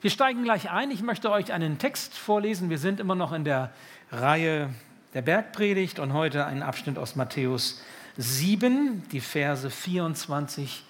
Wir 0.00 0.10
steigen 0.10 0.44
gleich 0.44 0.70
ein. 0.70 0.92
Ich 0.92 1.02
möchte 1.02 1.28
euch 1.28 1.52
einen 1.52 1.78
Text 1.78 2.14
vorlesen. 2.16 2.70
Wir 2.70 2.78
sind 2.78 3.00
immer 3.00 3.16
noch 3.16 3.32
in 3.32 3.42
der 3.42 3.72
Reihe 4.12 4.72
der 5.12 5.22
Bergpredigt 5.22 5.98
und 5.98 6.12
heute 6.12 6.46
einen 6.46 6.62
Abschnitt 6.62 6.98
aus 6.98 7.16
Matthäus 7.16 7.82
7, 8.16 9.02
die 9.10 9.20
Verse 9.20 9.68
24 9.68 10.84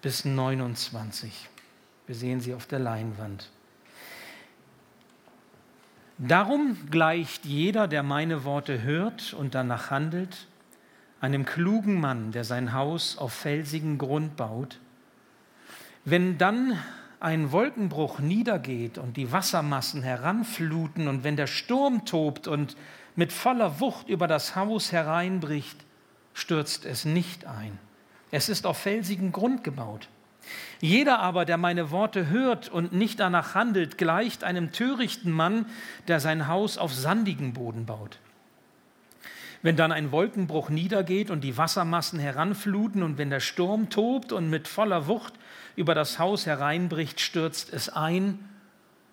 bis 0.00 0.24
29. 0.24 1.50
Wir 2.06 2.14
sehen 2.14 2.40
sie 2.40 2.54
auf 2.54 2.64
der 2.64 2.78
Leinwand. 2.78 3.50
Darum 6.16 6.78
gleicht 6.90 7.44
jeder, 7.44 7.86
der 7.86 8.02
meine 8.02 8.44
Worte 8.44 8.82
hört 8.82 9.34
und 9.34 9.54
danach 9.54 9.90
handelt, 9.90 10.46
einem 11.20 11.44
klugen 11.44 12.00
Mann, 12.00 12.32
der 12.32 12.44
sein 12.44 12.72
Haus 12.72 13.18
auf 13.18 13.34
felsigen 13.34 13.98
Grund 13.98 14.36
baut. 14.36 14.78
Wenn 16.06 16.38
dann 16.38 16.78
ein 17.20 17.52
Wolkenbruch 17.52 18.18
niedergeht 18.18 18.98
und 18.98 19.16
die 19.16 19.32
Wassermassen 19.32 20.02
heranfluten 20.02 21.08
und 21.08 21.24
wenn 21.24 21.36
der 21.36 21.46
Sturm 21.46 22.04
tobt 22.04 22.48
und 22.48 22.76
mit 23.16 23.32
voller 23.32 23.80
Wucht 23.80 24.08
über 24.08 24.26
das 24.26 24.56
Haus 24.56 24.92
hereinbricht, 24.92 25.78
stürzt 26.34 26.84
es 26.84 27.04
nicht 27.04 27.46
ein. 27.46 27.78
Es 28.30 28.48
ist 28.48 28.66
auf 28.66 28.78
felsigen 28.78 29.32
Grund 29.32 29.62
gebaut. 29.62 30.08
Jeder 30.80 31.20
aber, 31.20 31.44
der 31.44 31.56
meine 31.56 31.90
Worte 31.90 32.28
hört 32.28 32.68
und 32.68 32.92
nicht 32.92 33.20
danach 33.20 33.54
handelt, 33.54 33.96
gleicht 33.96 34.44
einem 34.44 34.72
törichten 34.72 35.32
Mann, 35.32 35.66
der 36.08 36.20
sein 36.20 36.48
Haus 36.48 36.76
auf 36.76 36.92
sandigen 36.92 37.54
Boden 37.54 37.86
baut. 37.86 38.18
Wenn 39.64 39.76
dann 39.76 39.92
ein 39.92 40.12
Wolkenbruch 40.12 40.68
niedergeht 40.68 41.30
und 41.30 41.40
die 41.40 41.56
Wassermassen 41.56 42.18
heranfluten 42.18 43.02
und 43.02 43.16
wenn 43.16 43.30
der 43.30 43.40
Sturm 43.40 43.88
tobt 43.88 44.30
und 44.30 44.50
mit 44.50 44.68
voller 44.68 45.06
Wucht 45.06 45.32
über 45.74 45.94
das 45.94 46.18
Haus 46.18 46.44
hereinbricht, 46.44 47.18
stürzt 47.18 47.72
es 47.72 47.88
ein 47.88 48.46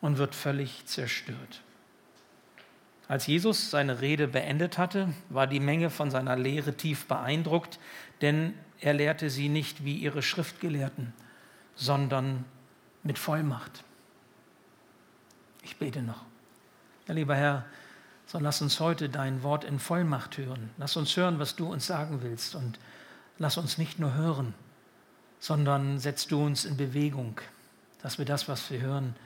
und 0.01 0.17
wird 0.17 0.35
völlig 0.35 0.85
zerstört. 0.85 1.61
Als 3.07 3.27
Jesus 3.27 3.71
seine 3.71 4.01
Rede 4.01 4.27
beendet 4.27 4.77
hatte, 4.77 5.13
war 5.29 5.47
die 5.47 5.61
Menge 5.61 5.89
von 5.89 6.11
seiner 6.11 6.35
Lehre 6.35 6.73
tief 6.73 7.05
beeindruckt, 7.05 7.79
denn 8.19 8.53
er 8.81 8.93
lehrte 8.93 9.29
sie 9.29 9.47
nicht 9.47 9.85
wie 9.85 9.95
ihre 9.95 10.21
Schriftgelehrten, 10.21 11.13
sondern 11.75 12.43
mit 13.03 13.17
Vollmacht. 13.17 13.85
Ich 15.63 15.77
bete 15.77 16.01
noch. 16.01 16.25
Ja, 17.07 17.13
lieber 17.13 17.37
Herr, 17.37 17.65
so 18.31 18.39
lass 18.39 18.61
uns 18.61 18.79
heute 18.79 19.09
dein 19.09 19.43
Wort 19.43 19.65
in 19.65 19.77
Vollmacht 19.77 20.37
hören. 20.37 20.69
Lass 20.77 20.95
uns 20.95 21.17
hören, 21.17 21.37
was 21.37 21.57
du 21.57 21.69
uns 21.69 21.85
sagen 21.85 22.21
willst 22.21 22.55
und 22.55 22.79
lass 23.37 23.57
uns 23.57 23.77
nicht 23.77 23.99
nur 23.99 24.13
hören, 24.13 24.53
sondern 25.41 25.99
setz 25.99 26.27
du 26.27 26.41
uns 26.41 26.63
in 26.63 26.77
Bewegung, 26.77 27.41
dass 28.01 28.19
wir 28.19 28.25
das, 28.25 28.47
was 28.47 28.71
wir 28.71 28.79
hören, 28.79 29.17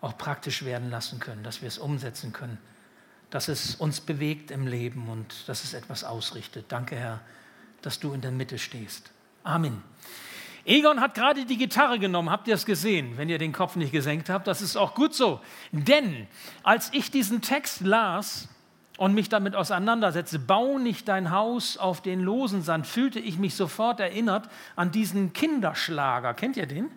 auch 0.00 0.16
praktisch 0.16 0.64
werden 0.64 0.88
lassen 0.88 1.20
können, 1.20 1.42
dass 1.42 1.60
wir 1.60 1.68
es 1.68 1.76
umsetzen 1.76 2.32
können, 2.32 2.56
dass 3.28 3.48
es 3.48 3.74
uns 3.74 4.00
bewegt 4.00 4.50
im 4.50 4.66
Leben 4.66 5.10
und 5.10 5.46
dass 5.46 5.62
es 5.62 5.74
etwas 5.74 6.02
ausrichtet. 6.02 6.64
Danke, 6.68 6.96
Herr, 6.96 7.20
dass 7.82 8.00
du 8.00 8.14
in 8.14 8.22
der 8.22 8.30
Mitte 8.30 8.58
stehst. 8.58 9.10
Amen. 9.44 9.82
Egon 10.68 11.00
hat 11.00 11.14
gerade 11.14 11.46
die 11.46 11.56
Gitarre 11.56 11.98
genommen, 11.98 12.28
habt 12.28 12.46
ihr 12.46 12.54
es 12.54 12.66
gesehen, 12.66 13.16
wenn 13.16 13.30
ihr 13.30 13.38
den 13.38 13.52
Kopf 13.52 13.76
nicht 13.76 13.90
gesenkt 13.90 14.28
habt? 14.28 14.46
Das 14.46 14.60
ist 14.60 14.76
auch 14.76 14.94
gut 14.94 15.14
so. 15.14 15.40
Denn 15.72 16.26
als 16.62 16.92
ich 16.92 17.10
diesen 17.10 17.40
Text 17.40 17.80
las 17.80 18.48
und 18.98 19.14
mich 19.14 19.30
damit 19.30 19.56
auseinandersetzte, 19.56 20.38
bau 20.38 20.78
nicht 20.78 21.08
dein 21.08 21.30
Haus 21.30 21.78
auf 21.78 22.02
den 22.02 22.20
losen 22.20 22.60
Sand, 22.60 22.86
fühlte 22.86 23.18
ich 23.18 23.38
mich 23.38 23.54
sofort 23.54 23.98
erinnert 23.98 24.50
an 24.76 24.90
diesen 24.90 25.32
Kinderschlager. 25.32 26.34
Kennt 26.34 26.58
ihr 26.58 26.66
den? 26.66 26.90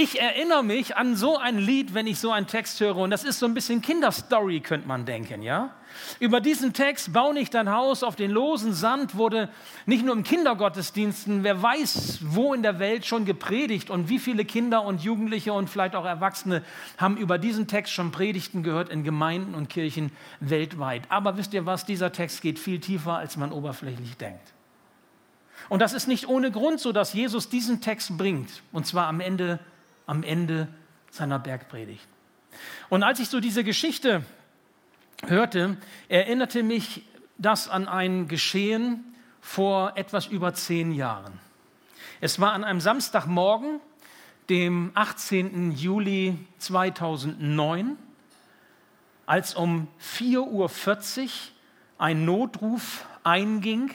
Ich 0.00 0.20
erinnere 0.20 0.62
mich 0.62 0.96
an 0.96 1.16
so 1.16 1.38
ein 1.38 1.58
Lied, 1.58 1.92
wenn 1.92 2.06
ich 2.06 2.20
so 2.20 2.30
einen 2.30 2.46
Text 2.46 2.78
höre. 2.78 2.98
Und 2.98 3.10
das 3.10 3.24
ist 3.24 3.40
so 3.40 3.46
ein 3.46 3.54
bisschen 3.54 3.82
Kinderstory, 3.82 4.60
könnte 4.60 4.86
man 4.86 5.04
denken, 5.04 5.42
ja? 5.42 5.74
Über 6.20 6.40
diesen 6.40 6.72
Text, 6.72 7.12
bau 7.12 7.32
nicht 7.32 7.52
dein 7.52 7.68
Haus 7.68 8.04
auf 8.04 8.14
den 8.14 8.30
losen 8.30 8.72
Sand, 8.74 9.16
wurde 9.16 9.48
nicht 9.86 10.04
nur 10.04 10.14
im 10.14 10.22
Kindergottesdiensten, 10.22 11.42
wer 11.42 11.60
weiß, 11.60 12.20
wo 12.22 12.54
in 12.54 12.62
der 12.62 12.78
Welt 12.78 13.06
schon 13.06 13.24
gepredigt 13.24 13.90
und 13.90 14.08
wie 14.08 14.20
viele 14.20 14.44
Kinder 14.44 14.84
und 14.84 15.02
Jugendliche 15.02 15.52
und 15.52 15.68
vielleicht 15.68 15.96
auch 15.96 16.04
Erwachsene 16.04 16.62
haben 16.96 17.16
über 17.16 17.36
diesen 17.36 17.66
Text 17.66 17.92
schon 17.92 18.12
Predigten 18.12 18.62
gehört 18.62 18.90
in 18.90 19.02
Gemeinden 19.02 19.56
und 19.56 19.68
Kirchen 19.68 20.12
weltweit. 20.38 21.02
Aber 21.08 21.36
wisst 21.36 21.54
ihr 21.54 21.66
was, 21.66 21.86
dieser 21.86 22.12
Text 22.12 22.40
geht 22.40 22.60
viel 22.60 22.78
tiefer, 22.78 23.16
als 23.16 23.36
man 23.36 23.50
oberflächlich 23.50 24.16
denkt. 24.16 24.52
Und 25.68 25.82
das 25.82 25.92
ist 25.92 26.06
nicht 26.06 26.28
ohne 26.28 26.52
Grund 26.52 26.78
so, 26.78 26.92
dass 26.92 27.14
Jesus 27.14 27.48
diesen 27.48 27.80
Text 27.80 28.16
bringt, 28.16 28.62
und 28.70 28.86
zwar 28.86 29.08
am 29.08 29.18
Ende 29.18 29.58
am 30.08 30.24
Ende 30.24 30.66
seiner 31.10 31.38
Bergpredigt. 31.38 32.08
Und 32.88 33.04
als 33.04 33.20
ich 33.20 33.28
so 33.28 33.38
diese 33.38 33.62
Geschichte 33.62 34.24
hörte, 35.26 35.76
erinnerte 36.08 36.64
mich 36.64 37.04
das 37.36 37.68
an 37.68 37.86
ein 37.86 38.26
Geschehen 38.26 39.04
vor 39.40 39.92
etwas 39.96 40.26
über 40.26 40.54
zehn 40.54 40.92
Jahren. 40.92 41.38
Es 42.20 42.40
war 42.40 42.52
an 42.52 42.64
einem 42.64 42.80
Samstagmorgen, 42.80 43.80
dem 44.48 44.90
18. 44.94 45.72
Juli 45.72 46.38
2009, 46.58 47.96
als 49.26 49.54
um 49.54 49.88
4.40 50.00 51.20
Uhr 51.20 51.30
ein 51.98 52.24
Notruf 52.24 53.04
einging 53.24 53.90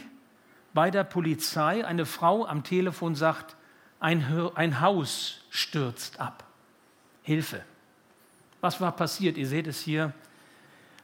bei 0.75 0.91
der 0.91 1.03
Polizei. 1.03 1.84
Eine 1.84 2.06
Frau 2.06 2.45
am 2.45 2.63
Telefon 2.63 3.16
sagt, 3.16 3.56
ein, 4.03 4.52
ein 4.56 4.81
Haus 4.81 5.40
stürzt 5.50 6.19
ab. 6.19 6.44
Hilfe. 7.24 7.64
Was 8.59 8.81
war 8.81 8.91
passiert? 8.91 9.38
Ihr 9.38 9.47
seht 9.47 9.66
es 9.66 9.80
hier 9.80 10.12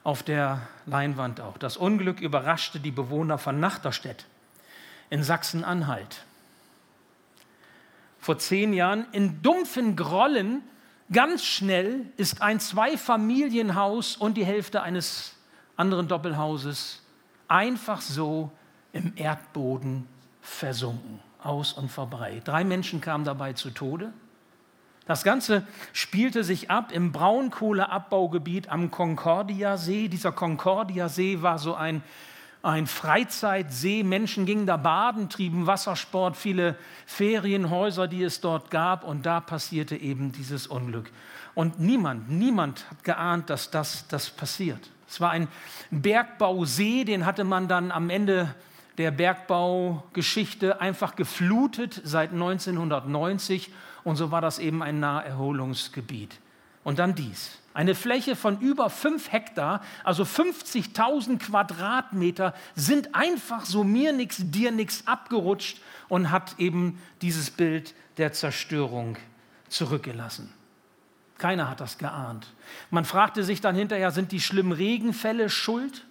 auf 0.04 0.22
der 0.22 0.68
Leinwand 0.86 1.40
auch. 1.40 1.58
Das 1.58 1.78
Unglück 1.78 2.20
überraschte 2.20 2.80
die 2.80 2.92
Bewohner 2.92 3.38
von 3.38 3.60
Nachterstedt 3.60 4.26
in 5.10 5.24
Sachsen-Anhalt. 5.24 6.26
Vor 8.20 8.38
zehn 8.38 8.74
Jahren 8.74 9.06
in 9.14 9.42
dumpfen 9.42 9.96
Grollen, 9.96 10.62
ganz 11.10 11.46
schnell 11.46 12.06
ist 12.18 12.42
ein 12.42 12.60
Zweifamilienhaus 12.60 14.18
und 14.18 14.36
die 14.36 14.46
Hälfte 14.46 14.82
eines 14.82 15.36
anderen 15.78 16.10
Doppelhauses 16.10 17.02
einfach 17.48 18.02
so 18.02 18.52
im 18.92 19.14
Erdboden 19.16 20.06
versunken 20.42 21.29
aus 21.44 21.74
und 21.74 21.92
vorbei. 21.92 22.42
Drei 22.44 22.64
Menschen 22.64 23.02
kamen 23.02 23.26
dabei 23.26 23.54
zu 23.54 23.72
Tode. 23.72 24.14
Das 25.06 25.24
Ganze 25.24 25.66
spielte 25.92 26.44
sich 26.44 26.70
ab 26.70 26.92
im 26.92 27.12
Braunkohleabbaugebiet 27.12 28.70
am 28.70 28.92
Concordia-See. 28.92 30.08
Dieser 30.08 30.32
Concordia-See 30.32 31.42
war 31.42 31.58
so 31.58 31.74
ein, 31.74 32.04
ein 32.62 32.86
Freizeitsee. 32.86 34.04
Menschen 34.04 34.46
gingen 34.46 34.68
da 34.68 34.78
baden, 34.78 35.28
trieben 35.30 35.66
Wassersport, 35.66 36.38
viele 36.38 36.76
Ferienhäuser, 37.08 38.08
die 38.08 38.22
es 38.22 38.40
dort 38.40 38.70
gab. 38.70 39.04
Und 39.04 39.26
da 39.26 39.40
passierte 39.40 39.96
eben 39.96 40.32
dieses 40.32 40.68
Unglück. 40.68 41.10
Und 41.56 41.80
niemand, 41.80 42.30
niemand 42.30 42.88
hat 42.92 43.04
geahnt, 43.04 43.50
dass 43.50 43.72
das, 43.72 44.08
das 44.10 44.30
passiert. 44.30 44.92
Es 45.08 45.20
war 45.20 45.32
ein 45.32 45.48
Bergbausee, 45.90 47.04
den 47.04 47.26
hatte 47.26 47.46
man 47.46 47.68
dann 47.68 47.92
am 47.92 48.12
Ende 48.12 48.54
der 49.00 49.12
Bergbaugeschichte 49.12 50.82
einfach 50.82 51.16
geflutet 51.16 52.02
seit 52.04 52.34
1990 52.34 53.72
und 54.04 54.18
so 54.18 54.30
war 54.30 54.42
das 54.42 54.60
eben 54.60 54.84
ein 54.84 55.00
Naherholungsgebiet. 55.00 56.38
Und 56.84 57.00
dann 57.00 57.16
dies. 57.16 57.58
Eine 57.74 57.96
Fläche 57.96 58.36
von 58.36 58.60
über 58.60 58.90
5 58.90 59.32
Hektar, 59.32 59.82
also 60.04 60.24
50.000 60.24 61.40
Quadratmeter, 61.40 62.54
sind 62.76 63.16
einfach 63.16 63.64
so 63.64 63.86
mir 63.86 64.12
nichts, 64.12 64.38
dir 64.40 64.72
nichts 64.72 65.08
abgerutscht 65.08 65.80
und 66.10 66.30
hat 66.30 66.60
eben 66.60 67.02
dieses 67.22 67.52
Bild 67.52 67.94
der 68.18 68.34
Zerstörung 68.34 69.16
zurückgelassen. 69.70 70.54
Keiner 71.38 71.70
hat 71.70 71.80
das 71.80 71.98
geahnt. 71.98 72.48
Man 72.90 73.06
fragte 73.06 73.46
sich 73.46 73.62
dann 73.62 73.76
hinterher, 73.76 74.12
sind 74.12 74.34
die 74.34 74.42
schlimmen 74.42 74.74
Regenfälle 74.74 75.50
schuld? 75.50 76.06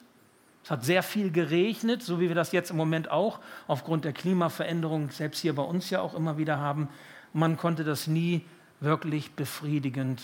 Es 0.68 0.70
hat 0.70 0.84
sehr 0.84 1.02
viel 1.02 1.30
geregnet, 1.30 2.02
so 2.02 2.20
wie 2.20 2.28
wir 2.28 2.34
das 2.34 2.52
jetzt 2.52 2.72
im 2.72 2.76
Moment 2.76 3.10
auch 3.10 3.40
aufgrund 3.68 4.04
der 4.04 4.12
Klimaveränderung 4.12 5.10
selbst 5.10 5.40
hier 5.40 5.54
bei 5.54 5.62
uns 5.62 5.88
ja 5.88 6.02
auch 6.02 6.12
immer 6.12 6.36
wieder 6.36 6.58
haben. 6.58 6.90
Man 7.32 7.56
konnte 7.56 7.84
das 7.84 8.06
nie 8.06 8.44
wirklich 8.78 9.30
befriedigend 9.30 10.20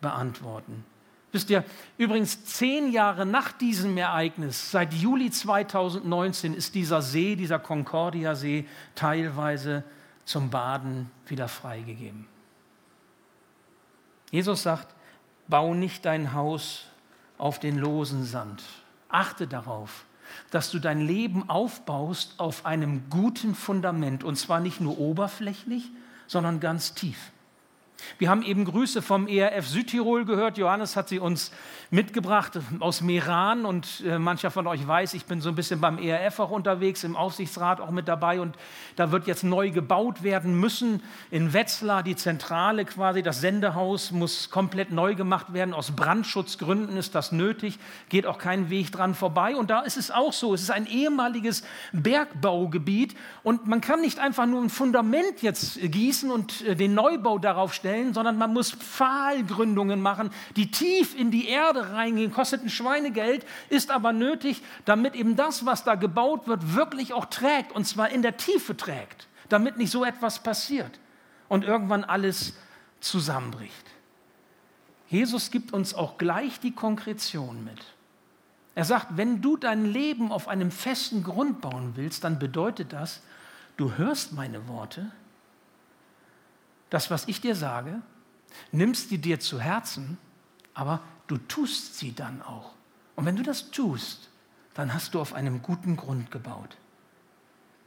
beantworten. 0.00 0.86
Wisst 1.32 1.50
ihr, 1.50 1.64
übrigens 1.98 2.46
zehn 2.46 2.92
Jahre 2.92 3.26
nach 3.26 3.52
diesem 3.52 3.98
Ereignis, 3.98 4.70
seit 4.70 4.94
Juli 4.94 5.30
2019, 5.30 6.54
ist 6.54 6.74
dieser 6.74 7.02
See, 7.02 7.36
dieser 7.36 7.58
Concordia-See, 7.58 8.66
teilweise 8.94 9.84
zum 10.24 10.48
Baden 10.48 11.10
wieder 11.26 11.46
freigegeben. 11.46 12.26
Jesus 14.30 14.62
sagt, 14.62 14.94
bau 15.46 15.74
nicht 15.74 16.06
dein 16.06 16.32
Haus 16.32 16.86
auf 17.36 17.60
den 17.60 17.76
losen 17.76 18.24
Sand. 18.24 18.62
Achte 19.14 19.46
darauf, 19.46 20.06
dass 20.50 20.70
du 20.70 20.80
dein 20.80 21.00
Leben 21.00 21.48
aufbaust 21.48 22.34
auf 22.38 22.66
einem 22.66 23.08
guten 23.10 23.54
Fundament 23.54 24.24
und 24.24 24.36
zwar 24.36 24.58
nicht 24.58 24.80
nur 24.80 24.98
oberflächlich, 24.98 25.90
sondern 26.26 26.58
ganz 26.58 26.94
tief. 26.94 27.30
Wir 28.18 28.28
haben 28.28 28.42
eben 28.42 28.64
Grüße 28.64 29.02
vom 29.02 29.26
ERF 29.26 29.66
Südtirol 29.66 30.24
gehört. 30.24 30.58
Johannes 30.58 30.96
hat 30.96 31.08
sie 31.08 31.18
uns 31.18 31.50
mitgebracht 31.90 32.58
aus 32.80 33.00
Meran 33.00 33.64
und 33.64 34.02
äh, 34.06 34.18
mancher 34.18 34.50
von 34.50 34.66
euch 34.66 34.86
weiß, 34.86 35.14
ich 35.14 35.26
bin 35.26 35.40
so 35.40 35.48
ein 35.48 35.54
bisschen 35.54 35.80
beim 35.80 35.98
ERF 35.98 36.38
auch 36.40 36.50
unterwegs, 36.50 37.04
im 37.04 37.16
Aufsichtsrat 37.16 37.80
auch 37.80 37.90
mit 37.90 38.08
dabei 38.08 38.40
und 38.40 38.56
da 38.96 39.10
wird 39.12 39.26
jetzt 39.26 39.44
neu 39.44 39.70
gebaut 39.70 40.22
werden 40.22 40.58
müssen. 40.58 41.02
In 41.30 41.52
Wetzlar 41.52 42.02
die 42.02 42.16
Zentrale 42.16 42.84
quasi, 42.84 43.22
das 43.22 43.40
Sendehaus 43.40 44.10
muss 44.10 44.50
komplett 44.50 44.90
neu 44.90 45.14
gemacht 45.14 45.52
werden. 45.52 45.74
Aus 45.74 45.92
Brandschutzgründen 45.92 46.96
ist 46.96 47.14
das 47.14 47.32
nötig, 47.32 47.78
geht 48.08 48.26
auch 48.26 48.38
kein 48.38 48.70
Weg 48.70 48.92
dran 48.92 49.14
vorbei 49.14 49.56
und 49.56 49.70
da 49.70 49.80
ist 49.80 49.96
es 49.96 50.10
auch 50.10 50.32
so. 50.32 50.54
Es 50.54 50.62
ist 50.62 50.70
ein 50.70 50.86
ehemaliges 50.86 51.64
Bergbaugebiet 51.92 53.14
und 53.42 53.66
man 53.66 53.80
kann 53.80 54.00
nicht 54.00 54.18
einfach 54.18 54.46
nur 54.46 54.62
ein 54.62 54.70
Fundament 54.70 55.42
jetzt 55.42 55.78
gießen 55.80 56.30
und 56.30 56.62
äh, 56.62 56.76
den 56.76 56.94
Neubau 56.94 57.38
darauf 57.38 57.72
stellen, 57.72 57.83
sondern 58.12 58.36
man 58.36 58.52
muss 58.52 58.72
Pfahlgründungen 58.72 60.00
machen, 60.00 60.30
die 60.56 60.70
tief 60.70 61.18
in 61.18 61.30
die 61.30 61.48
Erde 61.48 61.92
reingehen, 61.92 62.32
kostet 62.32 62.62
ein 62.62 62.70
Schweinegeld, 62.70 63.46
ist 63.68 63.90
aber 63.90 64.12
nötig, 64.12 64.62
damit 64.84 65.14
eben 65.14 65.36
das, 65.36 65.64
was 65.66 65.84
da 65.84 65.94
gebaut 65.94 66.48
wird, 66.48 66.74
wirklich 66.74 67.12
auch 67.12 67.26
trägt 67.26 67.72
und 67.72 67.86
zwar 67.86 68.10
in 68.10 68.22
der 68.22 68.36
Tiefe 68.36 68.76
trägt, 68.76 69.28
damit 69.48 69.76
nicht 69.76 69.90
so 69.90 70.04
etwas 70.04 70.42
passiert 70.42 70.98
und 71.48 71.64
irgendwann 71.64 72.04
alles 72.04 72.54
zusammenbricht. 73.00 73.94
Jesus 75.08 75.50
gibt 75.50 75.72
uns 75.72 75.94
auch 75.94 76.18
gleich 76.18 76.58
die 76.60 76.72
Konkretion 76.72 77.62
mit. 77.64 77.78
Er 78.74 78.84
sagt, 78.84 79.16
wenn 79.16 79.40
du 79.40 79.56
dein 79.56 79.84
Leben 79.84 80.32
auf 80.32 80.48
einem 80.48 80.70
festen 80.70 81.22
Grund 81.22 81.60
bauen 81.60 81.92
willst, 81.94 82.24
dann 82.24 82.38
bedeutet 82.38 82.92
das, 82.92 83.22
du 83.76 83.92
hörst 83.94 84.32
meine 84.32 84.66
Worte, 84.66 85.12
das, 86.94 87.10
was 87.10 87.26
ich 87.26 87.40
dir 87.40 87.56
sage, 87.56 88.00
nimmst 88.70 89.10
die 89.10 89.18
dir 89.18 89.40
zu 89.40 89.60
Herzen, 89.60 90.16
aber 90.74 91.00
du 91.26 91.38
tust 91.38 91.98
sie 91.98 92.14
dann 92.14 92.40
auch. 92.40 92.70
Und 93.16 93.24
wenn 93.26 93.34
du 93.34 93.42
das 93.42 93.72
tust, 93.72 94.30
dann 94.74 94.94
hast 94.94 95.14
du 95.14 95.20
auf 95.20 95.32
einem 95.32 95.60
guten 95.60 95.96
Grund 95.96 96.30
gebaut. 96.30 96.76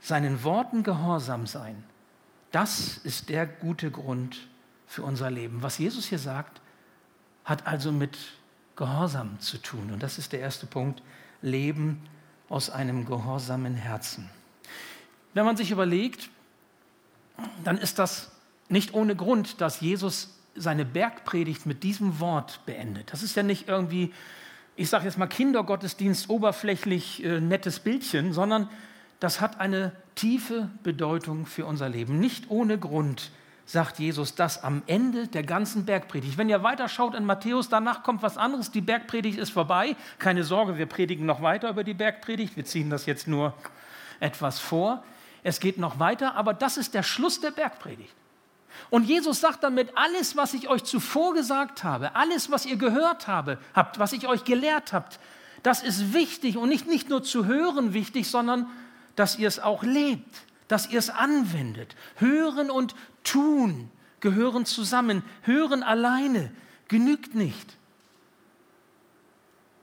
Seinen 0.02 0.44
Worten 0.44 0.84
gehorsam 0.84 1.48
sein, 1.48 1.86
das 2.52 2.98
ist 2.98 3.30
der 3.30 3.48
gute 3.48 3.92
Grund 3.92 4.46
für 4.88 5.04
unser 5.04 5.32
Leben. 5.32 5.62
Was 5.62 5.78
Jesus 5.78 6.08
hier 6.08 6.20
sagt, 6.20 6.60
hat 7.46 7.66
also 7.66 7.94
mit 7.94 8.18
Gehorsam 8.76 9.40
zu 9.40 9.58
tun. 9.58 9.90
Und 9.92 10.04
das 10.04 10.18
ist 10.18 10.34
der 10.34 10.42
erste 10.42 10.66
Punkt, 10.66 11.02
Leben 11.42 12.02
aus 12.50 12.70
einem 12.70 13.06
gehorsamen 13.06 13.76
Herzen. 13.76 14.30
Wenn 15.34 15.46
man 15.46 15.56
sich 15.56 15.72
überlegt, 15.72 16.30
dann 17.64 17.78
ist 17.78 18.00
das 18.00 18.32
nicht 18.70 18.94
ohne 18.94 19.16
Grund, 19.16 19.62
dass 19.62 19.82
Jesus 19.82 20.38
seine 20.56 20.86
Bergpredigt 20.86 21.66
mit 21.66 21.84
diesem 21.84 22.20
Wort 22.20 22.66
beendet. 22.66 23.14
Das 23.14 23.24
ist 23.24 23.36
ja 23.36 23.44
nicht 23.44 23.68
irgendwie, 23.68 24.14
ich 24.76 24.90
sage 24.90 25.06
jetzt 25.06 25.18
mal 25.18 25.28
Kindergottesdienst, 25.28 26.30
oberflächlich 26.30 27.24
äh, 27.24 27.40
nettes 27.40 27.80
Bildchen, 27.80 28.34
sondern 28.34 28.70
das 29.20 29.42
hat 29.42 29.60
eine 29.60 29.94
tiefe 30.16 30.70
Bedeutung 30.84 31.46
für 31.46 31.66
unser 31.66 31.90
Leben. 31.90 32.20
Nicht 32.20 32.50
ohne 32.50 32.78
Grund 32.78 33.32
sagt 33.66 34.00
Jesus 34.00 34.36
das 34.36 34.64
am 34.64 34.82
Ende 34.88 35.28
der 35.28 35.44
ganzen 35.44 35.86
Bergpredigt. 35.86 36.38
Wenn 36.38 36.50
ihr 36.50 36.64
weiterschaut 36.64 37.16
in 37.16 37.26
Matthäus, 37.26 37.68
danach 37.70 38.02
kommt 38.02 38.24
was 38.24 38.38
anderes. 38.38 38.72
Die 38.72 38.82
Bergpredigt 38.82 39.38
ist 39.38 39.52
vorbei. 39.52 39.96
Keine 40.20 40.44
Sorge, 40.44 40.78
wir 40.78 40.86
predigen 40.86 41.26
noch 41.26 41.42
weiter 41.42 41.70
über 41.70 41.84
die 41.84 41.94
Bergpredigt. 41.94 42.56
Wir 42.56 42.66
ziehen 42.66 42.90
das 42.90 43.06
jetzt 43.06 43.28
nur 43.28 43.54
etwas 44.20 44.60
vor. 44.60 45.04
Es 45.44 45.60
geht 45.60 45.78
noch 45.78 46.00
weiter, 46.00 46.36
aber 46.36 46.54
das 46.54 46.78
ist 46.78 46.94
der 46.94 47.04
Schluss 47.04 47.42
der 47.42 47.52
Bergpredigt. 47.52 48.14
Und 48.90 49.04
Jesus 49.04 49.42
sagt 49.42 49.64
damit, 49.64 49.96
alles, 49.96 50.36
was 50.36 50.54
ich 50.54 50.70
euch 50.70 50.84
zuvor 50.84 51.34
gesagt 51.34 51.84
habe, 51.84 52.16
alles, 52.16 52.52
was 52.52 52.66
ihr 52.66 52.78
gehört 52.78 53.28
habe, 53.28 53.58
habt, 53.74 54.00
was 54.00 54.14
ich 54.14 54.28
euch 54.28 54.44
gelehrt 54.44 54.94
habt, 54.94 55.20
das 55.64 55.84
ist 55.84 56.14
wichtig 56.14 56.58
und 56.58 56.70
nicht, 56.70 56.88
nicht 56.88 57.10
nur 57.10 57.24
zu 57.24 57.46
hören 57.46 57.94
wichtig, 57.94 58.30
sondern 58.30 58.68
dass 59.16 59.38
ihr 59.38 59.48
es 59.48 59.60
auch 59.60 59.84
lebt, 59.84 60.44
dass 60.68 60.90
ihr 60.90 61.00
es 61.00 61.10
anwendet. 61.10 61.96
Hören 62.16 62.70
und 62.70 62.96
tun 63.24 63.90
gehören 64.20 64.66
zusammen. 64.66 65.24
Hören 65.42 65.84
alleine 65.84 66.52
genügt 66.88 67.36
nicht. 67.36 67.76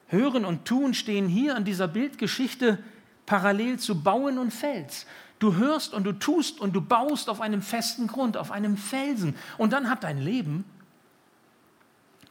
Hören 0.09 0.45
und 0.45 0.65
tun 0.65 0.95
stehen 0.95 1.29
hier 1.29 1.57
an 1.57 1.65
dieser 1.65 1.89
Bildgeschichte 1.89 2.79
parallel 3.27 3.79
zu 3.79 4.03
Bauen 4.03 4.39
und 4.39 4.53
Fels. 4.53 5.07
Du 5.39 5.57
hörst 5.57 5.93
und 5.93 6.05
du 6.05 6.13
tust 6.13 6.61
und 6.61 6.75
du 6.75 6.81
baust 6.81 7.29
auf 7.29 7.41
einem 7.41 7.61
festen 7.61 8.07
Grund, 8.07 8.37
auf 8.37 8.51
einem 8.51 8.77
Felsen. 8.77 9.37
Und 9.59 9.73
dann 9.73 9.91
hat 9.91 10.05
dein 10.05 10.19
Leben 10.19 10.65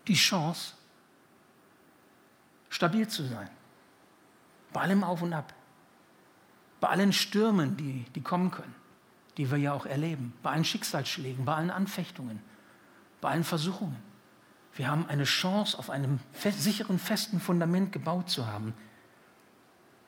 die 0.07 0.15
Chance, 0.15 0.73
stabil 2.69 3.07
zu 3.07 3.23
sein. 3.23 3.49
Bei 4.71 4.81
allem 4.81 5.03
Auf 5.03 5.21
und 5.21 5.33
Ab. 5.33 5.53
Bei 6.79 6.89
allen 6.89 7.13
Stürmen, 7.13 7.77
die, 7.77 8.05
die 8.15 8.21
kommen 8.21 8.51
können, 8.51 8.75
die 9.37 9.49
wir 9.49 9.57
ja 9.57 9.73
auch 9.73 9.85
erleben. 9.85 10.33
Bei 10.41 10.51
allen 10.51 10.65
Schicksalsschlägen, 10.65 11.45
bei 11.45 11.55
allen 11.55 11.69
Anfechtungen, 11.69 12.41
bei 13.21 13.29
allen 13.29 13.43
Versuchungen. 13.43 13.97
Wir 14.75 14.89
haben 14.89 15.05
eine 15.07 15.23
Chance, 15.23 15.77
auf 15.77 15.89
einem 15.89 16.19
sicheren, 16.33 16.97
festen 16.97 17.39
Fundament 17.39 17.91
gebaut 17.91 18.29
zu 18.29 18.47
haben. 18.47 18.73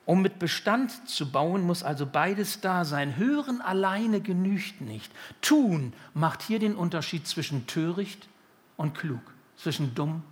Um 0.06 0.22
mit 0.22 0.38
Bestand 0.38 1.08
zu 1.08 1.30
bauen, 1.30 1.62
muss 1.62 1.82
also 1.82 2.06
beides 2.06 2.60
da 2.60 2.84
sein. 2.84 3.16
Hören 3.16 3.60
alleine 3.60 4.20
genügt 4.20 4.80
nicht. 4.80 5.12
Tun 5.42 5.92
macht 6.14 6.42
hier 6.42 6.60
den 6.60 6.76
Unterschied 6.76 7.26
zwischen 7.26 7.66
töricht 7.66 8.28
und 8.76 8.96
klug, 8.96 9.20
zwischen 9.56 9.96
dumm 9.96 10.22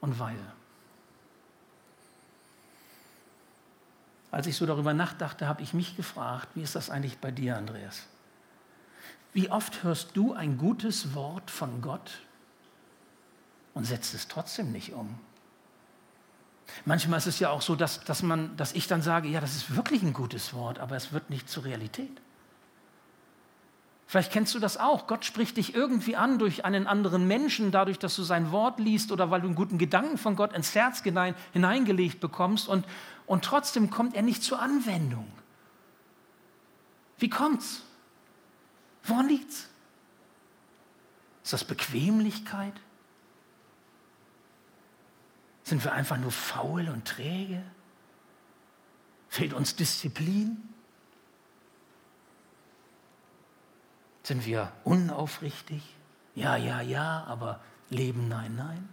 und 0.00 0.18
weise. 0.18 0.52
Als 4.32 4.48
ich 4.48 4.56
so 4.56 4.66
darüber 4.66 4.92
nachdachte, 4.92 5.46
habe 5.46 5.62
ich 5.62 5.72
mich 5.72 5.96
gefragt, 5.96 6.48
wie 6.54 6.62
ist 6.62 6.74
das 6.74 6.90
eigentlich 6.90 7.18
bei 7.18 7.30
dir, 7.30 7.56
Andreas? 7.56 8.06
Wie 9.32 9.50
oft 9.50 9.84
hörst 9.84 10.16
du 10.16 10.32
ein 10.32 10.58
gutes 10.58 11.14
Wort 11.14 11.48
von 11.50 11.80
Gott 11.80 12.18
und 13.74 13.84
setzt 13.84 14.14
es 14.14 14.26
trotzdem 14.26 14.72
nicht 14.72 14.92
um? 14.92 15.16
Manchmal 16.84 17.18
ist 17.18 17.26
es 17.26 17.38
ja 17.38 17.50
auch 17.50 17.62
so, 17.62 17.76
dass, 17.76 18.04
dass, 18.04 18.22
man, 18.22 18.56
dass 18.56 18.72
ich 18.72 18.86
dann 18.86 19.02
sage, 19.02 19.28
ja, 19.28 19.40
das 19.40 19.54
ist 19.54 19.76
wirklich 19.76 20.02
ein 20.02 20.12
gutes 20.12 20.54
Wort, 20.54 20.78
aber 20.78 20.96
es 20.96 21.12
wird 21.12 21.30
nicht 21.30 21.48
zur 21.48 21.64
Realität. 21.64 22.20
Vielleicht 24.06 24.32
kennst 24.32 24.56
du 24.56 24.58
das 24.58 24.76
auch. 24.76 25.06
Gott 25.06 25.24
spricht 25.24 25.56
dich 25.56 25.72
irgendwie 25.72 26.16
an 26.16 26.40
durch 26.40 26.64
einen 26.64 26.88
anderen 26.88 27.28
Menschen, 27.28 27.70
dadurch, 27.70 27.96
dass 27.96 28.16
du 28.16 28.24
sein 28.24 28.50
Wort 28.50 28.80
liest 28.80 29.12
oder 29.12 29.30
weil 29.30 29.40
du 29.40 29.46
einen 29.46 29.54
guten 29.54 29.78
Gedanken 29.78 30.18
von 30.18 30.34
Gott 30.34 30.52
ins 30.52 30.74
Herz 30.74 31.00
hinein, 31.02 31.36
hineingelegt 31.52 32.18
bekommst 32.18 32.66
und, 32.68 32.84
und 33.26 33.44
trotzdem 33.44 33.88
kommt 33.88 34.16
er 34.16 34.22
nicht 34.22 34.42
zur 34.42 34.60
Anwendung. 34.60 35.30
Wie 37.18 37.30
kommt's? 37.30 37.82
Woran 39.04 39.28
liegt's? 39.28 39.68
Ist 41.44 41.52
das 41.52 41.64
Bequemlichkeit? 41.64 42.74
Sind 45.70 45.84
wir 45.84 45.92
einfach 45.92 46.16
nur 46.16 46.32
faul 46.32 46.88
und 46.88 47.06
träge? 47.06 47.62
Fehlt 49.28 49.52
uns 49.52 49.76
Disziplin? 49.76 50.60
Sind 54.24 54.46
wir 54.46 54.72
unaufrichtig? 54.82 55.94
Ja, 56.34 56.56
ja, 56.56 56.80
ja, 56.80 57.22
aber 57.22 57.60
Leben, 57.88 58.26
nein, 58.26 58.56
nein? 58.56 58.88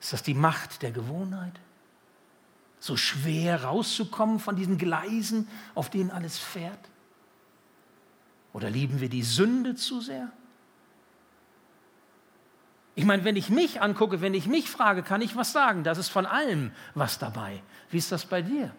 Ist 0.00 0.12
das 0.12 0.24
die 0.24 0.34
Macht 0.34 0.82
der 0.82 0.90
Gewohnheit? 0.90 1.60
So 2.80 2.96
schwer 2.96 3.62
rauszukommen 3.62 4.40
von 4.40 4.56
diesen 4.56 4.76
Gleisen, 4.76 5.46
auf 5.76 5.88
denen 5.88 6.10
alles 6.10 6.36
fährt? 6.36 6.90
Oder 8.52 8.70
lieben 8.70 8.98
wir 8.98 9.08
die 9.08 9.22
Sünde 9.22 9.76
zu 9.76 10.00
sehr? 10.00 10.32
Ich 12.96 13.04
meine, 13.04 13.24
wenn 13.24 13.36
ich 13.36 13.50
mich 13.50 13.82
angucke, 13.82 14.20
wenn 14.20 14.34
ich 14.34 14.46
mich 14.46 14.70
frage, 14.70 15.02
kann 15.02 15.20
ich 15.20 15.34
was 15.34 15.52
sagen. 15.52 15.82
Das 15.82 15.98
ist 15.98 16.08
von 16.08 16.26
allem 16.26 16.70
was 16.94 17.18
dabei. 17.18 17.60
Wie 17.90 17.98
ist 17.98 18.12
das 18.12 18.24
bei 18.24 18.42
dir? 18.42 18.70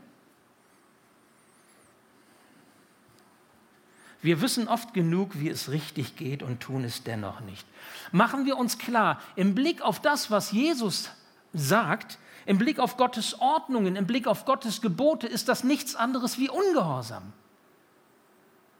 Wir 4.22 4.42
wissen 4.42 4.68
oft 4.68 4.94
genug, 4.94 5.40
wie 5.40 5.50
es 5.50 5.70
richtig 5.70 6.16
geht 6.16 6.42
und 6.42 6.60
tun 6.60 6.84
es 6.84 7.04
dennoch 7.04 7.42
nicht. 7.42 7.68
Machen 8.12 8.46
wir 8.46 8.58
uns 8.58 8.80
klar, 8.80 9.22
im 9.36 9.54
Blick 9.54 9.82
auf 9.82 10.02
das, 10.02 10.32
was 10.32 10.52
Jesus 10.52 11.12
sagt, 11.54 12.18
im 12.48 12.58
Blick 12.58 12.80
auf 12.80 12.98
Gottes 12.98 13.40
Ordnungen, 13.40 13.96
im 13.96 14.08
Blick 14.08 14.26
auf 14.26 14.46
Gottes 14.46 14.82
Gebote, 14.82 15.28
ist 15.28 15.48
das 15.48 15.64
nichts 15.64 15.96
anderes 15.96 16.40
wie 16.40 16.50
Ungehorsam. 16.50 17.34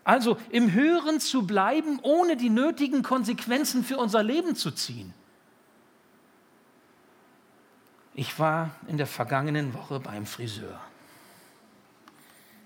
Also 0.04 0.38
im 0.50 0.72
Hören 0.72 1.20
zu 1.20 1.46
bleiben, 1.46 2.00
ohne 2.02 2.38
die 2.38 2.50
nötigen 2.50 3.04
Konsequenzen 3.04 3.84
für 3.84 3.98
unser 3.98 4.24
Leben 4.24 4.56
zu 4.56 4.72
ziehen. 4.72 5.14
Ich 8.16 8.40
war 8.40 8.72
in 8.88 8.98
der 8.98 9.08
vergangenen 9.08 9.74
Woche 9.74 10.00
beim 10.00 10.26
Friseur. 10.26 10.80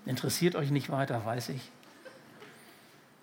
Interessiert 0.06 0.54
euch 0.54 0.70
nicht 0.70 0.90
weiter, 0.90 1.24
weiß 1.24 1.50
ich. 1.50 1.70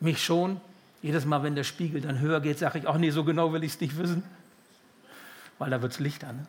Mich 0.02 0.24
schon. 0.24 0.60
Jedes 1.02 1.26
Mal, 1.26 1.42
wenn 1.44 1.56
der 1.56 1.64
Spiegel 1.64 2.02
dann 2.02 2.20
höher 2.20 2.42
geht, 2.42 2.60
sage 2.60 2.80
ich, 2.80 2.88
ach 2.88 2.98
nee, 2.98 3.12
so 3.12 3.24
genau 3.24 3.54
will 3.54 3.64
ich 3.64 3.74
es 3.74 3.82
nicht 3.82 3.98
wissen, 3.98 4.24
weil 5.58 5.70
da 5.70 5.82
wird 5.82 5.94
es 5.94 6.00
Licht 6.00 6.24
an. 6.24 6.38
Ne? 6.38 6.48